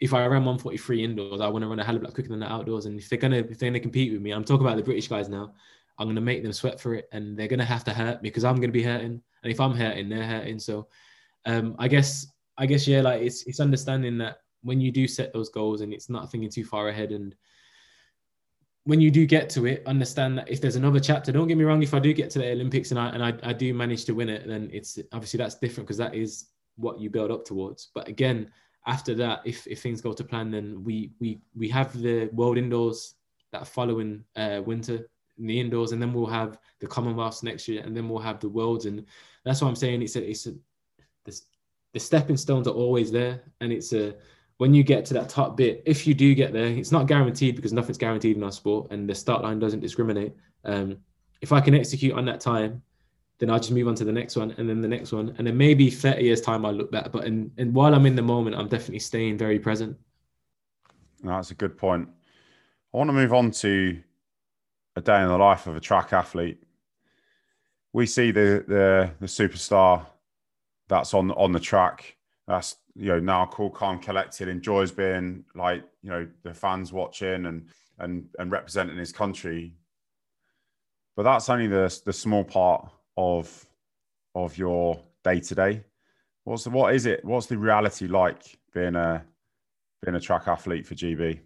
[0.00, 2.30] if I run 143 indoors, I want to run a hell of a lot quicker
[2.30, 2.86] than the outdoors.
[2.86, 5.08] And if they're gonna if they're gonna compete with me, I'm talking about the British
[5.08, 5.52] guys now.
[5.98, 8.56] I'm gonna make them sweat for it, and they're gonna have to hurt because I'm
[8.56, 9.20] gonna be hurting.
[9.42, 10.58] And if I'm hurting, they're hurting.
[10.58, 10.88] So
[11.44, 12.26] um, I guess
[12.60, 15.92] I guess yeah, like it's it's understanding that when you do set those goals and
[15.92, 17.34] it's not thinking too far ahead and
[18.84, 21.64] when you do get to it, understand that if there's another chapter, don't get me
[21.64, 24.04] wrong, if I do get to the Olympics and I and I, I do manage
[24.06, 26.46] to win it, then it's obviously that's different because that is
[26.76, 27.90] what you build up towards.
[27.94, 28.50] But again,
[28.86, 32.56] after that, if, if things go to plan, then we we we have the world
[32.56, 33.14] indoors
[33.52, 35.08] that following uh, winter
[35.38, 38.40] in the indoors, and then we'll have the Commonwealths next year, and then we'll have
[38.40, 39.04] the worlds, and
[39.44, 40.02] that's what I'm saying.
[40.02, 40.54] It's a it's a
[41.92, 44.14] the stepping stones are always there, and it's a
[44.58, 47.56] when you get to that top bit, if you do get there, it's not guaranteed
[47.56, 50.34] because nothing's guaranteed in our sport, and the start line doesn't discriminate.
[50.64, 50.98] Um,
[51.40, 52.82] if I can execute on that time,
[53.38, 55.46] then I'll just move on to the next one, and then the next one, and
[55.46, 57.10] then maybe 30 years time I'll look back.
[57.10, 59.96] But and and while I'm in the moment, I'm definitely staying very present.
[61.22, 62.08] That's a good point.
[62.92, 63.98] I want to move on to
[64.96, 66.62] a day in the life of a track athlete.
[67.94, 70.04] We see the the, the superstar
[70.90, 72.16] that's on on the track.
[72.46, 77.46] That's you know now cool, calm, collected, enjoys being like you know the fans watching
[77.46, 77.68] and
[77.98, 79.72] and and representing his country.
[81.16, 83.66] But that's only the the small part of
[84.34, 85.84] of your day to day.
[86.44, 87.24] What's the, what is it?
[87.24, 89.24] What's the reality like being a
[90.02, 91.40] being a track athlete for GB?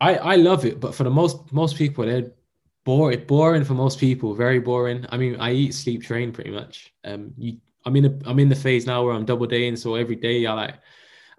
[0.00, 2.30] I I love it, but for the most most people, they're
[2.84, 3.24] boring.
[3.26, 5.06] Boring for most people, very boring.
[5.08, 6.94] I mean, I eat, sleep, train pretty much.
[7.04, 9.94] Um, you, I'm in a, I'm in the phase now where I'm double daying, so
[9.94, 10.74] every day I like.
[10.74, 10.78] I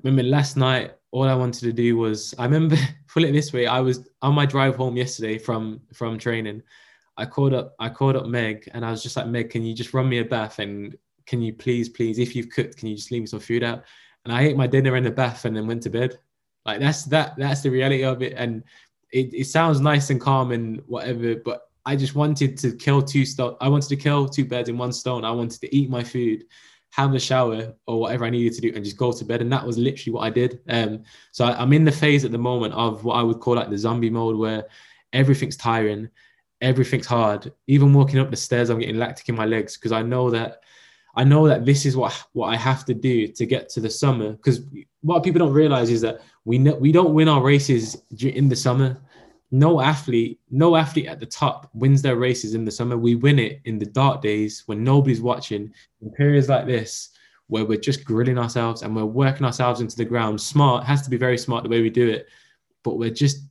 [0.03, 2.75] remember last night, all I wanted to do was I remember
[3.07, 3.67] put it this way.
[3.67, 6.63] I was on my drive home yesterday from from training.
[7.17, 9.75] I called up I called up Meg and I was just like, Meg, can you
[9.75, 12.95] just run me a bath and can you please, please, if you've cooked, can you
[12.95, 13.83] just leave me some food out?
[14.25, 16.17] And I ate my dinner in the bath and then went to bed.
[16.65, 18.33] Like that's that that's the reality of it.
[18.37, 18.63] And
[19.11, 23.25] it, it sounds nice and calm and whatever, but I just wanted to kill two
[23.25, 23.55] stone.
[23.59, 25.25] I wanted to kill two birds in one stone.
[25.25, 26.45] I wanted to eat my food,
[26.91, 29.41] have a shower or whatever I needed to do, and just go to bed.
[29.41, 30.61] And that was literally what I did.
[30.69, 33.55] Um, so I, I'm in the phase at the moment of what I would call
[33.55, 34.65] like the zombie mode, where
[35.11, 36.09] everything's tiring,
[36.61, 37.51] everything's hard.
[37.67, 40.61] Even walking up the stairs, I'm getting lactic in my legs because I know that
[41.15, 43.89] I know that this is what what I have to do to get to the
[43.89, 44.33] summer.
[44.33, 44.61] Because
[45.01, 48.55] what people don't realize is that we know, we don't win our races in the
[48.55, 49.01] summer.
[49.51, 52.97] No athlete, no athlete at the top wins their races in the summer.
[52.97, 55.73] We win it in the dark days when nobody's watching.
[56.01, 57.09] In periods like this,
[57.47, 60.39] where we're just grilling ourselves and we're working ourselves into the ground.
[60.39, 62.29] Smart has to be very smart the way we do it,
[62.83, 63.45] but we're just.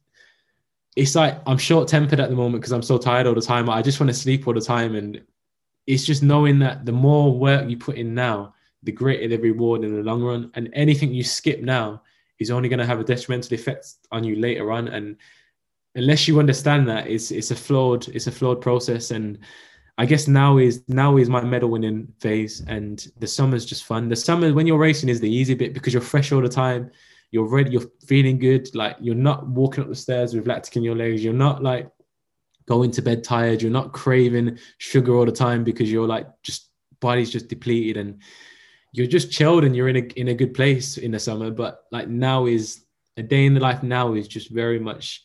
[0.96, 3.68] It's like I'm short tempered at the moment because I'm so tired all the time.
[3.68, 5.22] I just want to sleep all the time, and
[5.86, 9.84] it's just knowing that the more work you put in now, the greater the reward
[9.84, 10.50] in the long run.
[10.54, 12.02] And anything you skip now
[12.38, 14.88] is only going to have a detrimental effect on you later on.
[14.88, 15.16] And
[15.94, 19.10] unless you understand that, it's it's a flawed it's a flawed process.
[19.10, 19.38] And
[19.98, 24.08] I guess now is now is my medal winning phase, and the summer's just fun.
[24.08, 26.90] The summer when you're racing is the easy bit because you're fresh all the time.
[27.32, 27.70] You're ready.
[27.70, 28.74] You're feeling good.
[28.74, 31.22] Like you're not walking up the stairs with lactic in your legs.
[31.22, 31.90] You're not like
[32.66, 33.62] going to bed tired.
[33.62, 36.70] You're not craving sugar all the time because you're like just
[37.00, 38.20] body's just depleted and
[38.92, 41.50] you're just chilled and you're in a in a good place in the summer.
[41.50, 42.84] But like now is
[43.16, 45.22] a day in the life now is just very much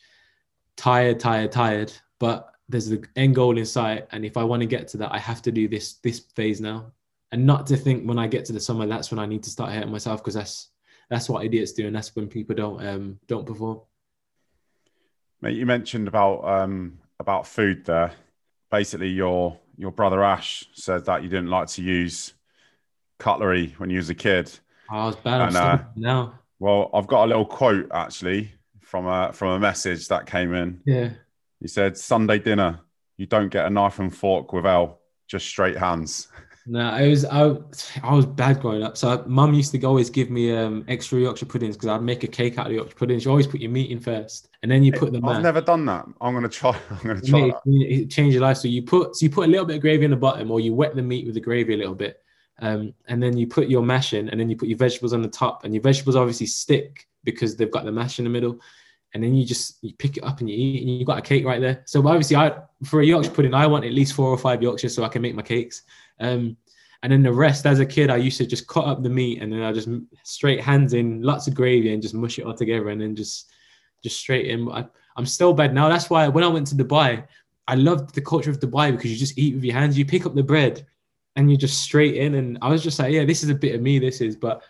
[0.76, 1.92] tired, tired, tired.
[2.18, 5.12] But there's the end goal in sight, and if I want to get to that,
[5.12, 6.92] I have to do this this phase now,
[7.32, 9.50] and not to think when I get to the summer that's when I need to
[9.50, 10.70] start hurting myself because that's
[11.08, 13.80] that's what idiots do, and that's when people don't um don't perform.
[15.40, 18.12] Mate, you mentioned about um about food there.
[18.70, 22.34] Basically, your your brother Ash said that you didn't like to use
[23.18, 24.50] cutlery when you was a kid.
[24.90, 25.48] I was bad.
[25.48, 26.40] And, uh, now.
[26.58, 28.52] Well, I've got a little quote actually
[28.86, 30.80] from a from a message that came in.
[30.86, 31.10] Yeah.
[31.60, 32.80] He said, "Sunday dinner,
[33.16, 36.28] you don't get a knife and fork with L, just straight hands."
[36.68, 37.54] No, I was I,
[38.02, 38.96] I was bad growing up.
[38.96, 42.26] So mum used to always give me um, extra Yorkshire puddings because I'd make a
[42.26, 43.24] cake out of the Yorkshire puddings.
[43.24, 45.20] You always put your meat in first, and then you put the.
[45.24, 46.06] I've never done that.
[46.20, 46.76] I'm gonna try.
[46.90, 47.52] I'm gonna try.
[47.66, 48.56] It, change your life.
[48.56, 50.58] So you put so you put a little bit of gravy in the bottom, or
[50.58, 52.20] you wet the meat with the gravy a little bit,
[52.58, 55.22] um, and then you put your mash in, and then you put your vegetables on
[55.22, 58.58] the top, and your vegetables obviously stick because they've got the mash in the middle.
[59.12, 61.22] And then you just you pick it up and you eat, and you've got a
[61.22, 61.82] cake right there.
[61.84, 64.88] So obviously, I for a Yorkshire pudding, I want at least four or five Yorkshire
[64.88, 65.82] so I can make my cakes.
[66.20, 66.56] Um,
[67.02, 69.42] and then the rest, as a kid, I used to just cut up the meat
[69.42, 69.88] and then I just
[70.24, 73.52] straight hands in lots of gravy and just mush it all together and then just
[74.02, 74.68] just straight in.
[74.70, 74.86] I,
[75.16, 75.88] I'm still bad now.
[75.88, 77.24] That's why when I went to Dubai,
[77.68, 79.98] I loved the culture of Dubai because you just eat with your hands.
[79.98, 80.86] You pick up the bread
[81.36, 82.34] and you just straight in.
[82.34, 83.98] And I was just like, yeah, this is a bit of me.
[83.98, 84.62] This is, but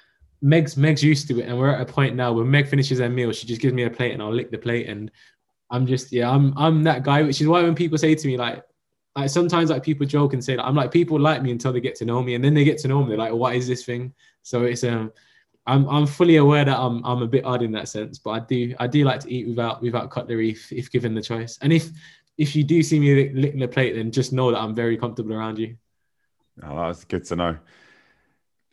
[0.43, 3.09] Meg's Meg's used to it, and we're at a point now where Meg finishes her
[3.09, 5.11] meal, she just gives me a plate and I'll lick the plate, and
[5.71, 7.23] I'm just yeah, I'm I'm that guy.
[7.23, 8.63] Which is why when people say to me like,
[9.17, 11.81] like sometimes like people joke and say that I'm like people like me until they
[11.81, 13.67] get to know me, and then they get to know me, they're like, what is
[13.67, 14.15] this thing?
[14.43, 15.13] So it's um,
[15.67, 18.41] I'm I'm fully aware that I'm I'm a bit odd in that sense, but I
[18.41, 21.73] do I do like to eat without without cutlery if, if given the choice, and
[21.73, 21.91] if
[22.39, 25.35] if you do see me licking the plate, then just know that I'm very comfortable
[25.35, 25.77] around you.
[26.63, 27.57] Oh, that's good to know.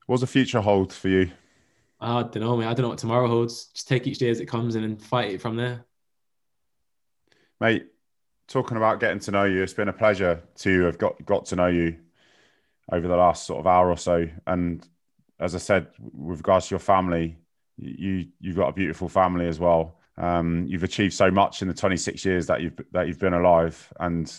[0.05, 1.31] What's the future hold for you?
[2.03, 2.67] I don't know, man.
[2.67, 3.67] I don't know what tomorrow holds.
[3.67, 5.85] Just take each day as it comes and then fight it from there.
[7.61, 7.87] Mate,
[8.47, 11.55] talking about getting to know you, it's been a pleasure to have got got to
[11.55, 11.97] know you
[12.91, 14.27] over the last sort of hour or so.
[14.45, 14.85] And
[15.39, 17.37] as I said, with regards to your family,
[17.77, 19.99] you you've got a beautiful family as well.
[20.17, 23.91] Um, you've achieved so much in the 26 years that you've that you've been alive,
[23.99, 24.31] and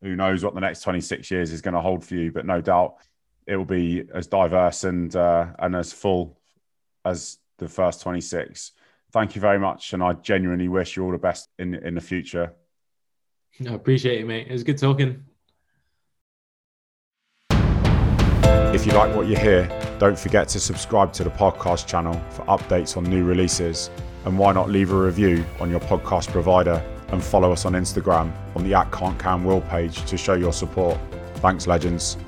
[0.00, 2.30] who knows what the next 26 years is going to hold for you.
[2.30, 2.96] But no doubt,
[3.46, 6.38] it will be as diverse and uh, and as full
[7.04, 8.72] as the first 26
[9.16, 12.00] thank you very much, and I genuinely wish you all the best in in the
[12.00, 12.52] future.
[13.66, 14.46] I appreciate it, mate.
[14.48, 15.24] It was good talking.
[18.74, 19.66] If you like what you hear,
[19.98, 23.90] don't forget to subscribe to the podcast channel for updates on new releases.
[24.26, 28.32] And why not leave a review on your podcast provider and follow us on Instagram
[28.54, 30.98] on the at Can't Can Will page to show your support.
[31.36, 32.18] Thanks, legends.